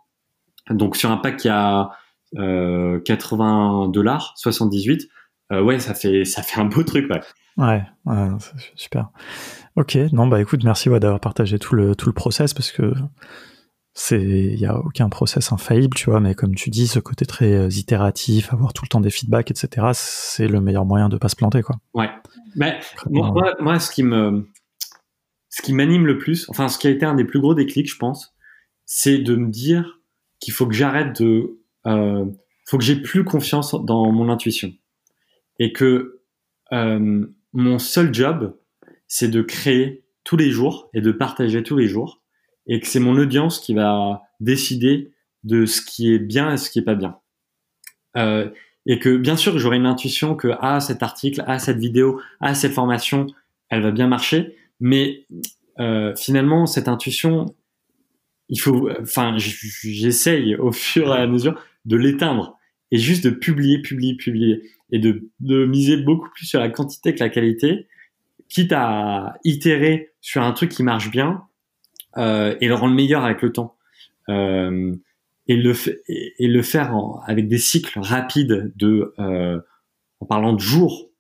[0.70, 1.92] Donc sur un pack qui a
[2.34, 5.08] 80 dollars, 78,
[5.52, 7.22] ouais, ça fait ça fait un beau truc, ouais.
[7.58, 8.30] Ouais, ouais
[8.76, 9.10] super.
[9.76, 12.94] Ok, non bah écoute, merci d'avoir partagé tout le tout le process parce que
[13.94, 17.26] c'est il y a aucun process infaillible, tu vois, mais comme tu dis, ce côté
[17.26, 21.18] très euh, itératif, avoir tout le temps des feedbacks, etc., c'est le meilleur moyen de
[21.18, 21.78] pas se planter, quoi.
[21.94, 22.10] Ouais.
[22.56, 22.80] Mais
[23.10, 24.50] moi, moi, ce qui me
[25.50, 27.90] ce qui m'anime le plus, enfin ce qui a été un des plus gros déclics,
[27.90, 28.36] je pense,
[28.86, 30.02] c'est de me dire
[30.42, 32.26] qu'il faut que j'arrête de euh,
[32.68, 34.74] faut que j'ai plus confiance dans mon intuition
[35.60, 36.22] et que
[36.72, 38.56] euh, mon seul job
[39.08, 42.22] c'est de créer tous les jours et de partager tous les jours
[42.68, 45.12] et que c'est mon audience qui va décider
[45.44, 47.20] de ce qui est bien et ce qui est pas bien.
[48.18, 48.50] Euh,
[48.88, 52.56] et que bien sûr j'aurai une intuition que ah cet article, ah cette vidéo, ah
[52.56, 53.28] cette formation,
[53.70, 55.26] elle va bien marcher, mais
[55.80, 57.46] euh, finalement cette intuition,
[58.50, 62.58] il faut, enfin j'essaye au fur et à mesure de l'éteindre
[62.92, 64.62] et juste de publier, publier, publier
[64.92, 67.88] et de, de miser beaucoup plus sur la quantité que la qualité
[68.50, 71.44] quitte à itérer sur un truc qui marche bien
[72.18, 73.76] euh, et le rendre meilleur avec le temps.
[74.30, 74.96] Euh,
[75.48, 75.74] et le
[76.08, 79.60] et le faire avec des cycles rapides de euh,
[80.20, 81.12] en parlant de jours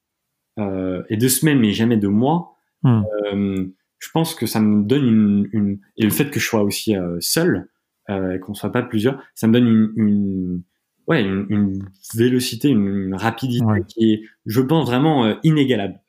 [0.57, 3.03] euh, et de semaines mais jamais de mois hmm.
[3.34, 3.66] euh,
[3.99, 6.95] je pense que ça me donne une, une, et le fait que je sois aussi
[6.95, 7.70] euh, seul
[8.07, 10.63] et qu'on soit pas plusieurs ça me donne une, une
[11.08, 15.99] ouais une, une, vélocité une, rapidité qui est je pense vraiment inégalable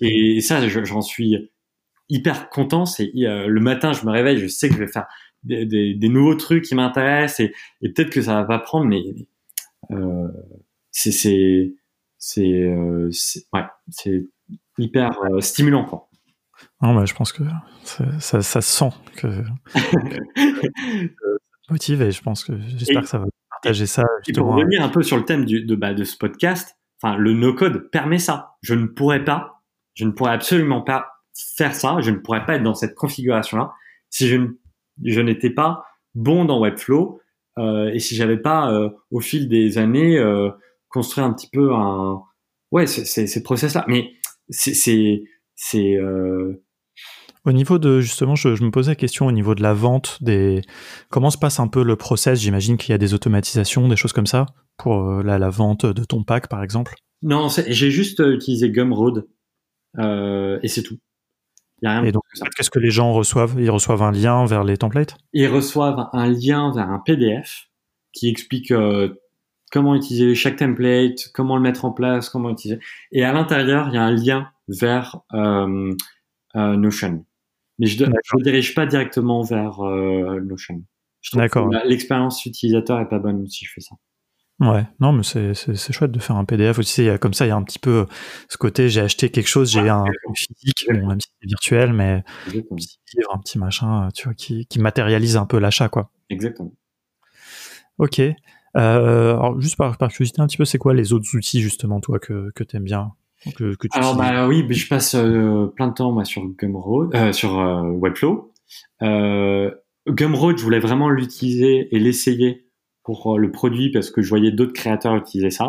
[0.00, 1.50] et ça, j'en suis
[2.08, 2.86] hyper content.
[2.86, 5.06] C'est euh, le matin, je me réveille, je sais que je vais faire
[5.42, 8.86] des, des, des nouveaux trucs qui m'intéressent et, et peut-être que ça va pas prendre,
[8.86, 9.02] mais
[9.90, 10.28] euh,
[10.90, 11.74] c'est c'est
[12.18, 13.10] c'est euh,
[13.52, 14.24] ouais, c'est
[14.78, 16.08] hyper euh, stimulant quoi.
[16.82, 17.42] Non, bah, je pense que
[17.84, 19.42] ça, ça, ça sent que,
[21.70, 23.26] motive et je pense que j'espère que ça va
[23.62, 24.04] partager ça.
[24.26, 27.16] Et pour revenir un peu sur le thème du, de, bah, de ce podcast, enfin
[27.16, 28.56] le no code permet ça.
[28.62, 29.60] Je ne pourrais pas
[29.94, 31.08] je ne pourrais absolument pas
[31.56, 33.72] faire ça, je ne pourrais pas être dans cette configuration-là
[34.08, 34.38] si je,
[35.04, 35.84] je n'étais pas
[36.14, 37.20] bon dans Webflow
[37.58, 40.50] euh, et si j'avais pas euh, au fil des années euh,
[40.88, 42.22] construit un petit peu un
[42.70, 43.84] ouais ces process-là.
[43.88, 44.12] Mais
[44.48, 44.74] c'est
[45.54, 45.98] c'est
[47.44, 50.22] au niveau de justement, je, je, me posais la question au niveau de la vente
[50.22, 50.62] des
[51.08, 52.40] comment se passe un peu le process?
[52.40, 55.86] J'imagine qu'il y a des automatisations, des choses comme ça pour euh, la, la vente
[55.86, 56.94] de ton pack par exemple.
[57.22, 59.26] Non, j'ai juste utilisé Gumroad
[59.98, 60.98] euh, et c'est tout.
[61.82, 62.22] Y a rien et donc,
[62.56, 63.56] qu'est-ce que les gens reçoivent?
[63.58, 65.16] Ils reçoivent un lien vers les templates?
[65.32, 67.68] Ils reçoivent un lien vers un PDF
[68.12, 69.14] qui explique euh,
[69.72, 72.80] comment utiliser chaque template, comment le mettre en place, comment utiliser.
[73.12, 75.94] Et à l'intérieur, il y a un lien vers euh,
[76.56, 77.24] euh Notion.
[77.80, 80.84] Mais je ne dirige pas directement vers euh, Notion.
[81.32, 81.68] D'accord.
[81.84, 83.96] L'expérience utilisateur est pas bonne si je fais ça.
[84.60, 85.54] Ouais, non, mais c'est,
[85.92, 87.08] chouette de faire un PDF aussi.
[87.18, 88.06] comme ça, il y a un petit peu
[88.50, 90.04] ce côté, j'ai acheté quelque chose, j'ai un
[90.34, 94.34] physique, bon, même si c'est virtuel, mais un petit livre, un petit machin, tu vois,
[94.34, 96.10] qui, qui matérialise un peu l'achat, quoi.
[96.28, 96.74] Exactement.
[97.96, 98.20] Ok.
[98.20, 98.34] Euh,
[98.74, 102.18] alors, juste par, par curiosité, un petit peu, c'est quoi les autres outils, justement, toi,
[102.18, 103.12] que, que t'aimes bien?
[103.56, 107.14] Que, que tu Alors bah oui, je passe euh, plein de temps moi sur Gumroad,
[107.14, 108.52] euh, sur euh, Webflow.
[109.02, 109.70] Euh,
[110.08, 112.66] Gumroad, je voulais vraiment l'utiliser et l'essayer
[113.02, 115.68] pour euh, le produit parce que je voyais d'autres créateurs utiliser ça.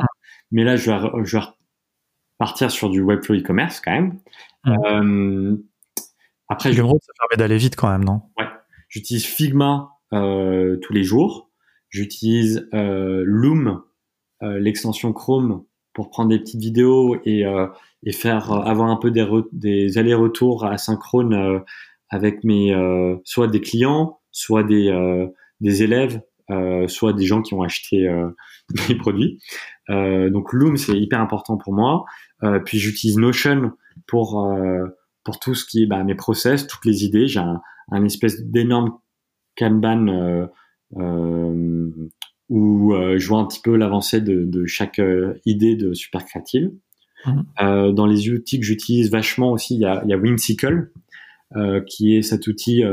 [0.52, 4.20] Mais là, je vais, je vais sur du Webflow e-commerce quand même.
[4.68, 5.56] Euh,
[6.48, 8.22] après, je, Gumroad, ça permet d'aller vite quand même, non?
[8.90, 11.50] J'utilise Figma euh, tous les jours.
[11.90, 13.84] J'utilise euh, Loom,
[14.44, 15.64] euh, l'extension Chrome,
[15.94, 17.68] pour prendre des petites vidéos et, euh,
[18.04, 21.60] et faire euh, avoir un peu des, des allers-retours asynchrones euh,
[22.10, 22.74] avec mes
[23.24, 24.92] soit des clients, soit des,
[25.62, 26.22] des élèves,
[26.88, 28.06] soit des gens qui ont acheté
[28.90, 29.40] mes produits.
[29.88, 32.04] Donc Loom c'est hyper important pour moi.
[32.66, 33.72] Puis j'utilise Notion
[34.08, 34.46] pour
[35.24, 37.28] pour tout ce qui est bah, mes process, toutes les idées.
[37.28, 37.62] J'ai un,
[37.92, 38.98] un espèce d'énorme
[39.58, 40.48] Kanban euh,
[40.98, 41.90] euh,
[42.52, 46.26] où euh, je vois un petit peu l'avancée de, de chaque euh, idée de super
[46.26, 46.70] créative.
[47.26, 47.46] Mhm.
[47.62, 50.92] Euh, dans les outils que j'utilise vachement aussi, il y a, il y a Whimsical,
[51.88, 52.84] qui est cet outil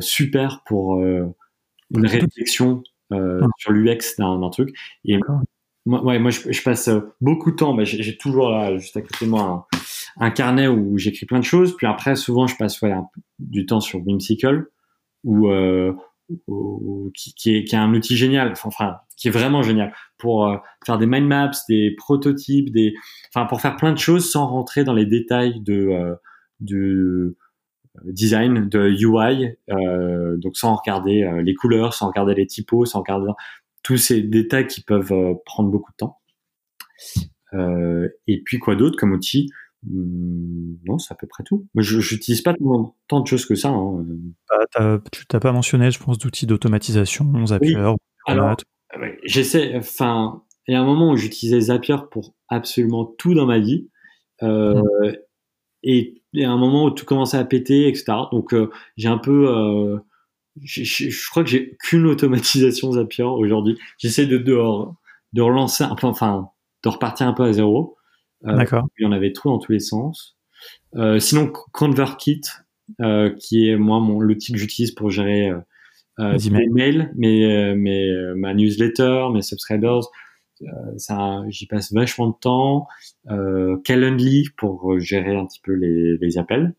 [0.00, 2.82] super pour une réflexion
[3.12, 3.50] euh, Mhm.
[3.58, 4.76] sur l'UX d'un truc.
[5.04, 5.18] Et
[5.84, 6.90] moi, ouais, moi je, je passe
[7.20, 7.74] beaucoup de temps.
[7.74, 9.66] Bah, j'ai toujours là, juste à côté de moi
[10.18, 11.76] un, un carnet où j'écris plein de choses.
[11.76, 14.66] Puis après, souvent, je passe ouais, un peu du temps sur Whimsical,
[15.24, 15.92] où, euh,
[17.14, 18.52] qui, qui, est, qui est un outil génial.
[18.64, 22.94] Enfin, qui est vraiment génial pour euh, faire des mind maps, des prototypes, des,
[23.34, 26.14] enfin, pour faire plein de choses sans rentrer dans les détails de, euh,
[26.60, 27.36] de
[28.04, 29.56] design, de UI.
[29.70, 33.32] Euh, donc sans regarder euh, les couleurs, sans regarder les typos, sans regarder
[33.82, 36.18] tous ces détails qui peuvent euh, prendre beaucoup de temps.
[37.54, 39.50] Euh, et puis quoi d'autre comme outil?
[39.88, 41.66] Non, c'est à peu près tout.
[41.74, 42.54] Moi, je j'utilise pas
[43.08, 43.68] tant- de choses que ça.
[43.70, 44.04] Hein.
[44.78, 47.76] Bah, Tu t'as pas mentionné, je pense, d'outils d'automatisation, Zapier,
[48.26, 48.56] Alors.
[48.98, 53.46] Ouais, J'essaie, enfin, il y a un moment où j'utilisais Zapier pour absolument tout dans
[53.46, 53.88] ma vie.
[54.42, 54.82] Euh,
[55.82, 58.04] Et il y a un moment où tout commençait à péter, etc.
[58.32, 59.98] Donc, euh, j'ai un peu, euh,
[60.62, 63.78] je crois que j'ai qu'une automatisation Zapier aujourd'hui.
[63.98, 64.58] J'essaie de, de,
[65.32, 66.48] de relancer, enfin,
[66.82, 67.95] de repartir un peu à zéro.
[68.46, 68.86] Euh, D'accord.
[68.98, 70.36] il y en avait trop dans tous les sens.
[70.96, 72.42] Euh, sinon, ConvertKit,
[73.00, 75.50] euh, qui est moi mon l'outil que j'utilise pour gérer
[76.18, 80.02] euh, mes mails, mes, mes, ma newsletter, mes subscribers.
[80.62, 80.66] Euh,
[80.96, 82.86] ça, j'y passe vachement de temps.
[83.30, 86.74] Euh, Calendly pour gérer un petit peu les, les appels.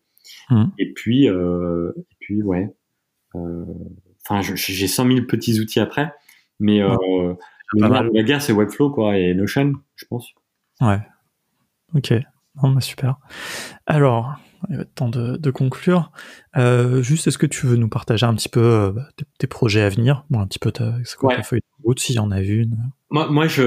[0.50, 0.72] Mhm.
[0.78, 2.74] Et puis, euh, et puis ouais.
[3.34, 6.12] Enfin, j'ai 100 000 petits outils après,
[6.58, 7.36] mais le
[7.72, 10.32] la guerre, c'est Webflow quoi et Notion, je pense.
[10.80, 10.98] Ouais.
[11.94, 12.12] Ok.
[12.62, 13.16] Non, bah, super.
[13.86, 14.36] Alors,
[14.68, 16.10] il va être temps de, de conclure.
[16.56, 19.46] Euh, juste, est-ce que tu veux nous partager un petit peu euh, bah, tes, tes
[19.46, 20.24] projets à venir?
[20.30, 21.36] Bon, un petit peu ta, c'est quoi Ouais.
[21.36, 22.76] ta feuille de route, s'il y en a une?
[23.10, 23.62] Moi, moi je,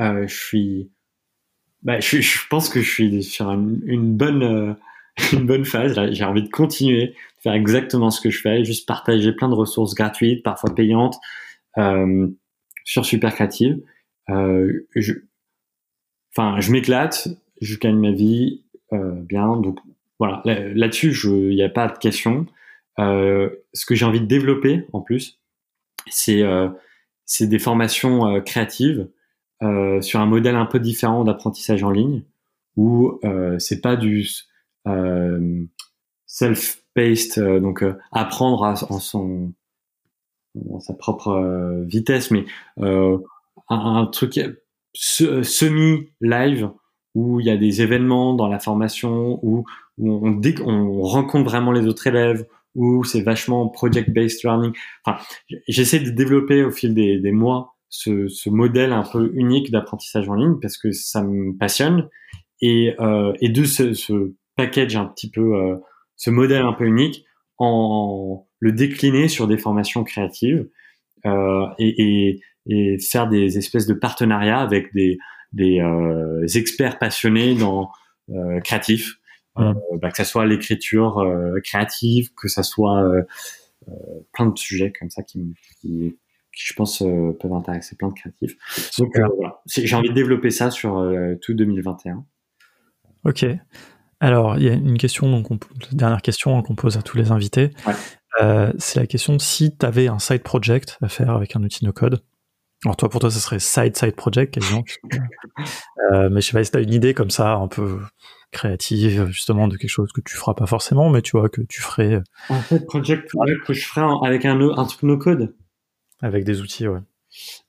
[0.00, 0.90] euh, je suis,
[1.82, 4.74] bah, je, je pense que je suis sur une, une bonne, euh,
[5.32, 5.94] une bonne phase.
[5.96, 6.10] là.
[6.10, 9.54] J'ai envie de continuer, de faire exactement ce que je fais, juste partager plein de
[9.54, 11.16] ressources gratuites, parfois payantes,
[11.78, 12.26] euh,
[12.84, 13.80] sur Super Creative.
[14.30, 15.12] Euh, je,
[16.36, 17.28] enfin, je m'éclate,
[17.60, 19.78] je gagne ma vie euh, bien, donc
[20.18, 20.42] voilà.
[20.44, 22.46] Là- Là-dessus, je- il n'y a pas de question.
[23.00, 25.40] Euh, ce que j'ai envie de développer en plus,
[26.08, 26.68] c'est euh,
[27.40, 29.08] des formations euh, créatives
[29.62, 32.22] euh, sur un modèle un peu différent d'apprentissage en ligne
[32.76, 34.26] où euh, c'est pas du
[36.26, 39.52] self-paced, donc apprendre à, en son
[40.80, 42.44] sa propre vitesse, mais
[42.80, 43.18] un,
[43.68, 44.38] un truc
[44.94, 46.70] semi-live
[47.14, 49.64] où il y a des événements dans la formation où,
[49.98, 54.72] on, dé- on rencontre vraiment les autres élèves où c'est vachement project-based learning.
[55.04, 55.18] Enfin,
[55.68, 60.58] j'essaie de développer au fil des, mois ce, modèle un peu unique d'apprentissage en ligne
[60.60, 62.08] parce que ça me passionne
[62.60, 65.76] et, euh, de ce, package un petit peu, euh,
[66.16, 67.24] ce modèle un peu unique,
[67.58, 70.68] en le décliner sur des formations créatives
[71.26, 75.18] euh, et, et faire des espèces de partenariats avec des,
[75.52, 77.90] des euh, experts passionnés dans
[78.30, 79.16] euh, créatifs,
[79.58, 83.04] euh, bah, que ça soit l'écriture euh, créative, que ça soit
[84.32, 86.16] plein de sujets comme ça qui, me- qui,
[86.56, 88.56] qui, je pense peuvent intéresser plein de créatifs.
[88.98, 91.04] Donc voilà, j'ai envie de développer ça sur
[91.42, 92.24] tout 2021.
[93.24, 93.44] Ok.
[94.20, 95.58] Alors, il y a une question, donc on,
[95.90, 97.70] la dernière question hein, qu'on pose à tous les invités.
[97.86, 97.92] Ouais.
[98.40, 101.84] Euh, c'est la question si tu avais un side project à faire avec un outil
[101.84, 102.22] no code.
[102.84, 104.84] Alors toi, pour toi, ça serait side side project quasiment.
[106.12, 107.98] euh, mais je sais pas si tu as une idée comme ça, un peu
[108.52, 111.80] créative, justement, de quelque chose que tu feras pas forcément, mais tu vois, que tu
[111.80, 115.54] ferais En fait, project ouais, que je ferais avec un, un truc no code.
[116.22, 117.00] avec des outils, ouais.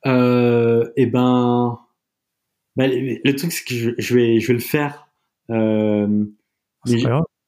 [0.06, 1.80] Euh, et ben,
[2.76, 5.08] bah, le, truc, c'est que je, je, vais, je vais le faire.
[5.50, 6.26] Euh,
[6.86, 6.98] je,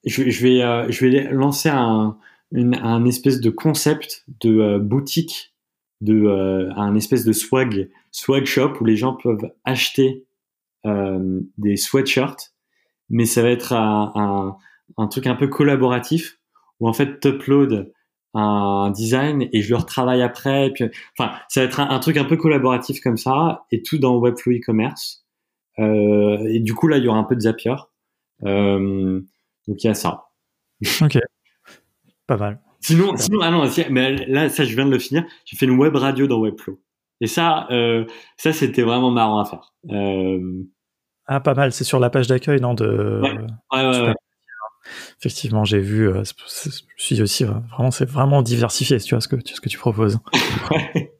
[0.06, 2.18] je, vais, euh, je vais lancer un,
[2.52, 5.54] une, un espèce de concept de euh, boutique,
[6.02, 10.26] de euh, un espèce de swag, swag shop où les gens peuvent acheter
[10.86, 12.54] euh, des sweatshirts,
[13.10, 14.58] mais ça va être un, un,
[14.98, 16.40] un truc un peu collaboratif
[16.80, 17.92] où en fait t'upload
[18.34, 20.68] un design et je le retravaille après.
[20.68, 20.86] Et puis,
[21.18, 24.54] enfin, ça va être un, truc un peu collaboratif comme ça et tout dans Webflow
[24.54, 25.26] e-commerce.
[25.80, 27.76] Euh, et du coup, là, il y aura un peu de Zapier.
[28.44, 29.20] Euh,
[29.68, 30.26] donc, il y a ça.
[31.02, 31.18] Ok.
[32.28, 32.60] Pas mal.
[32.88, 35.26] Sinon, sinon, ah non, mais là, ça, je viens de le finir.
[35.44, 36.80] J'ai fait une web radio dans Webflow.
[37.20, 38.06] Et ça, euh,
[38.38, 39.74] ça, c'était vraiment marrant à faire.
[39.90, 40.64] Euh...
[41.26, 41.74] Ah, pas mal.
[41.74, 43.22] C'est sur la page d'accueil, non de...
[43.22, 43.38] Ouais,
[43.74, 44.14] ouais, ouais,
[45.20, 46.08] Effectivement, j'ai vu.
[46.08, 48.98] Euh, je suis aussi euh, vraiment, c'est vraiment diversifié.
[49.02, 50.20] Tu vois ce que ce que tu proposes.
[50.72, 51.12] ouais.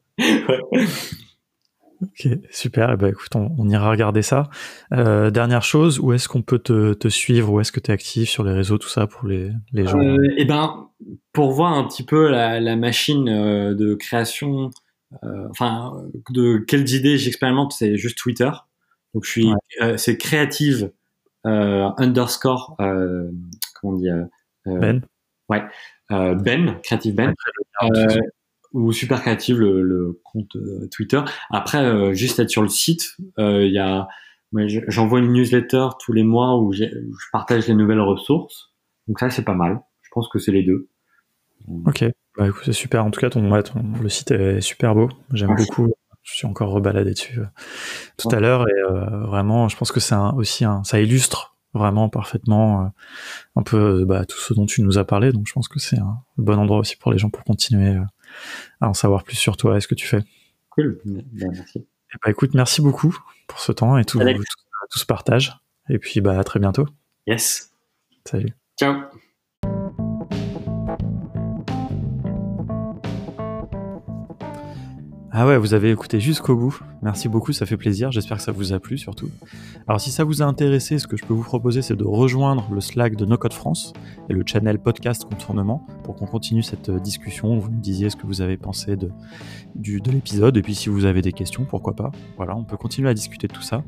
[2.02, 2.92] Ok, super.
[2.92, 4.48] Eh ben, écoute, on, ira regarder ça.
[4.92, 7.52] Euh, dernière chose, où est-ce qu'on peut te, te suivre?
[7.52, 9.98] Où est-ce que tu es actif sur les réseaux, tout ça pour les, les gens?
[9.98, 10.88] Euh, Eh ben,
[11.32, 14.70] pour voir un petit peu la, la machine euh, de création,
[15.24, 18.50] euh, enfin, de quelles idées j'expérimente, c'est juste Twitter.
[19.14, 19.48] Donc, je suis,
[19.96, 20.92] c'est créative
[21.44, 23.32] underscore, comment
[23.82, 24.08] on dit
[24.66, 25.02] Ben.
[25.48, 25.64] Ouais,
[26.10, 27.34] Ben, créative Ben
[28.72, 31.20] ou super créative le, le compte euh, Twitter.
[31.50, 34.08] Après, euh, juste être sur le site, euh, il y a,
[34.88, 36.84] j'envoie une newsletter tous les mois où, je
[37.32, 38.72] partage les nouvelles ressources.
[39.06, 39.80] Donc ça, c'est pas mal.
[40.02, 40.88] Je pense que c'est les deux.
[41.86, 42.04] Ok,
[42.36, 43.04] bah écoute, c'est super.
[43.04, 45.08] En tout cas, ton, ouais, ton, le site est super beau.
[45.32, 45.92] J'aime beaucoup.
[46.22, 47.40] Je suis encore rebaladé dessus
[48.18, 48.82] tout à l'heure et
[49.26, 52.92] vraiment, je pense que c'est aussi un, ça illustre vraiment parfaitement
[53.56, 55.32] un peu bah, tout ce dont tu nous as parlé.
[55.32, 57.96] Donc je pense que c'est un bon endroit aussi pour les gens pour continuer
[58.80, 60.20] à en savoir plus sur toi et ce que tu fais?
[60.70, 61.00] Cool,
[61.32, 61.78] merci.
[61.78, 63.16] Et bah, écoute, merci beaucoup
[63.46, 65.58] pour ce temps et tout, tout, ce partage.
[65.88, 66.86] Et puis bah, à très bientôt.
[67.26, 67.72] Yes.
[68.24, 68.54] Salut.
[68.78, 69.02] Ciao.
[75.40, 76.80] Ah ouais, vous avez écouté jusqu'au bout.
[77.00, 78.10] Merci beaucoup, ça fait plaisir.
[78.10, 79.30] J'espère que ça vous a plu surtout.
[79.86, 82.68] Alors si ça vous a intéressé, ce que je peux vous proposer, c'est de rejoindre
[82.72, 83.92] le Slack de No Code France
[84.28, 87.56] et le channel podcast Contournement pour qu'on continue cette euh, discussion.
[87.56, 89.12] Vous me disiez ce que vous avez pensé de,
[89.76, 92.10] de l'épisode et puis si vous avez des questions, pourquoi pas.
[92.36, 93.84] Voilà, on peut continuer à discuter de tout ça.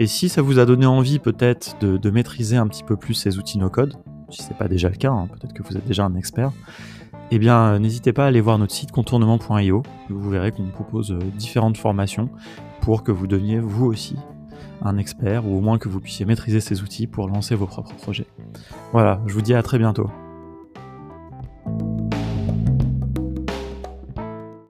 [0.00, 3.38] Et si ça vous a donné envie peut-être de, maîtriser un petit peu plus ces
[3.38, 3.94] outils No Code,
[4.30, 6.50] si c'est pas déjà le cas, hein, peut-être que vous êtes déjà un expert,
[7.34, 9.82] eh bien, euh, n'hésitez pas à aller voir notre site contournement.io.
[10.10, 12.28] Vous verrez qu'on propose euh, différentes formations
[12.82, 14.16] pour que vous deveniez vous aussi
[14.82, 17.94] un expert ou au moins que vous puissiez maîtriser ces outils pour lancer vos propres
[17.94, 18.26] projets.
[18.92, 20.10] Voilà, je vous dis à très bientôt.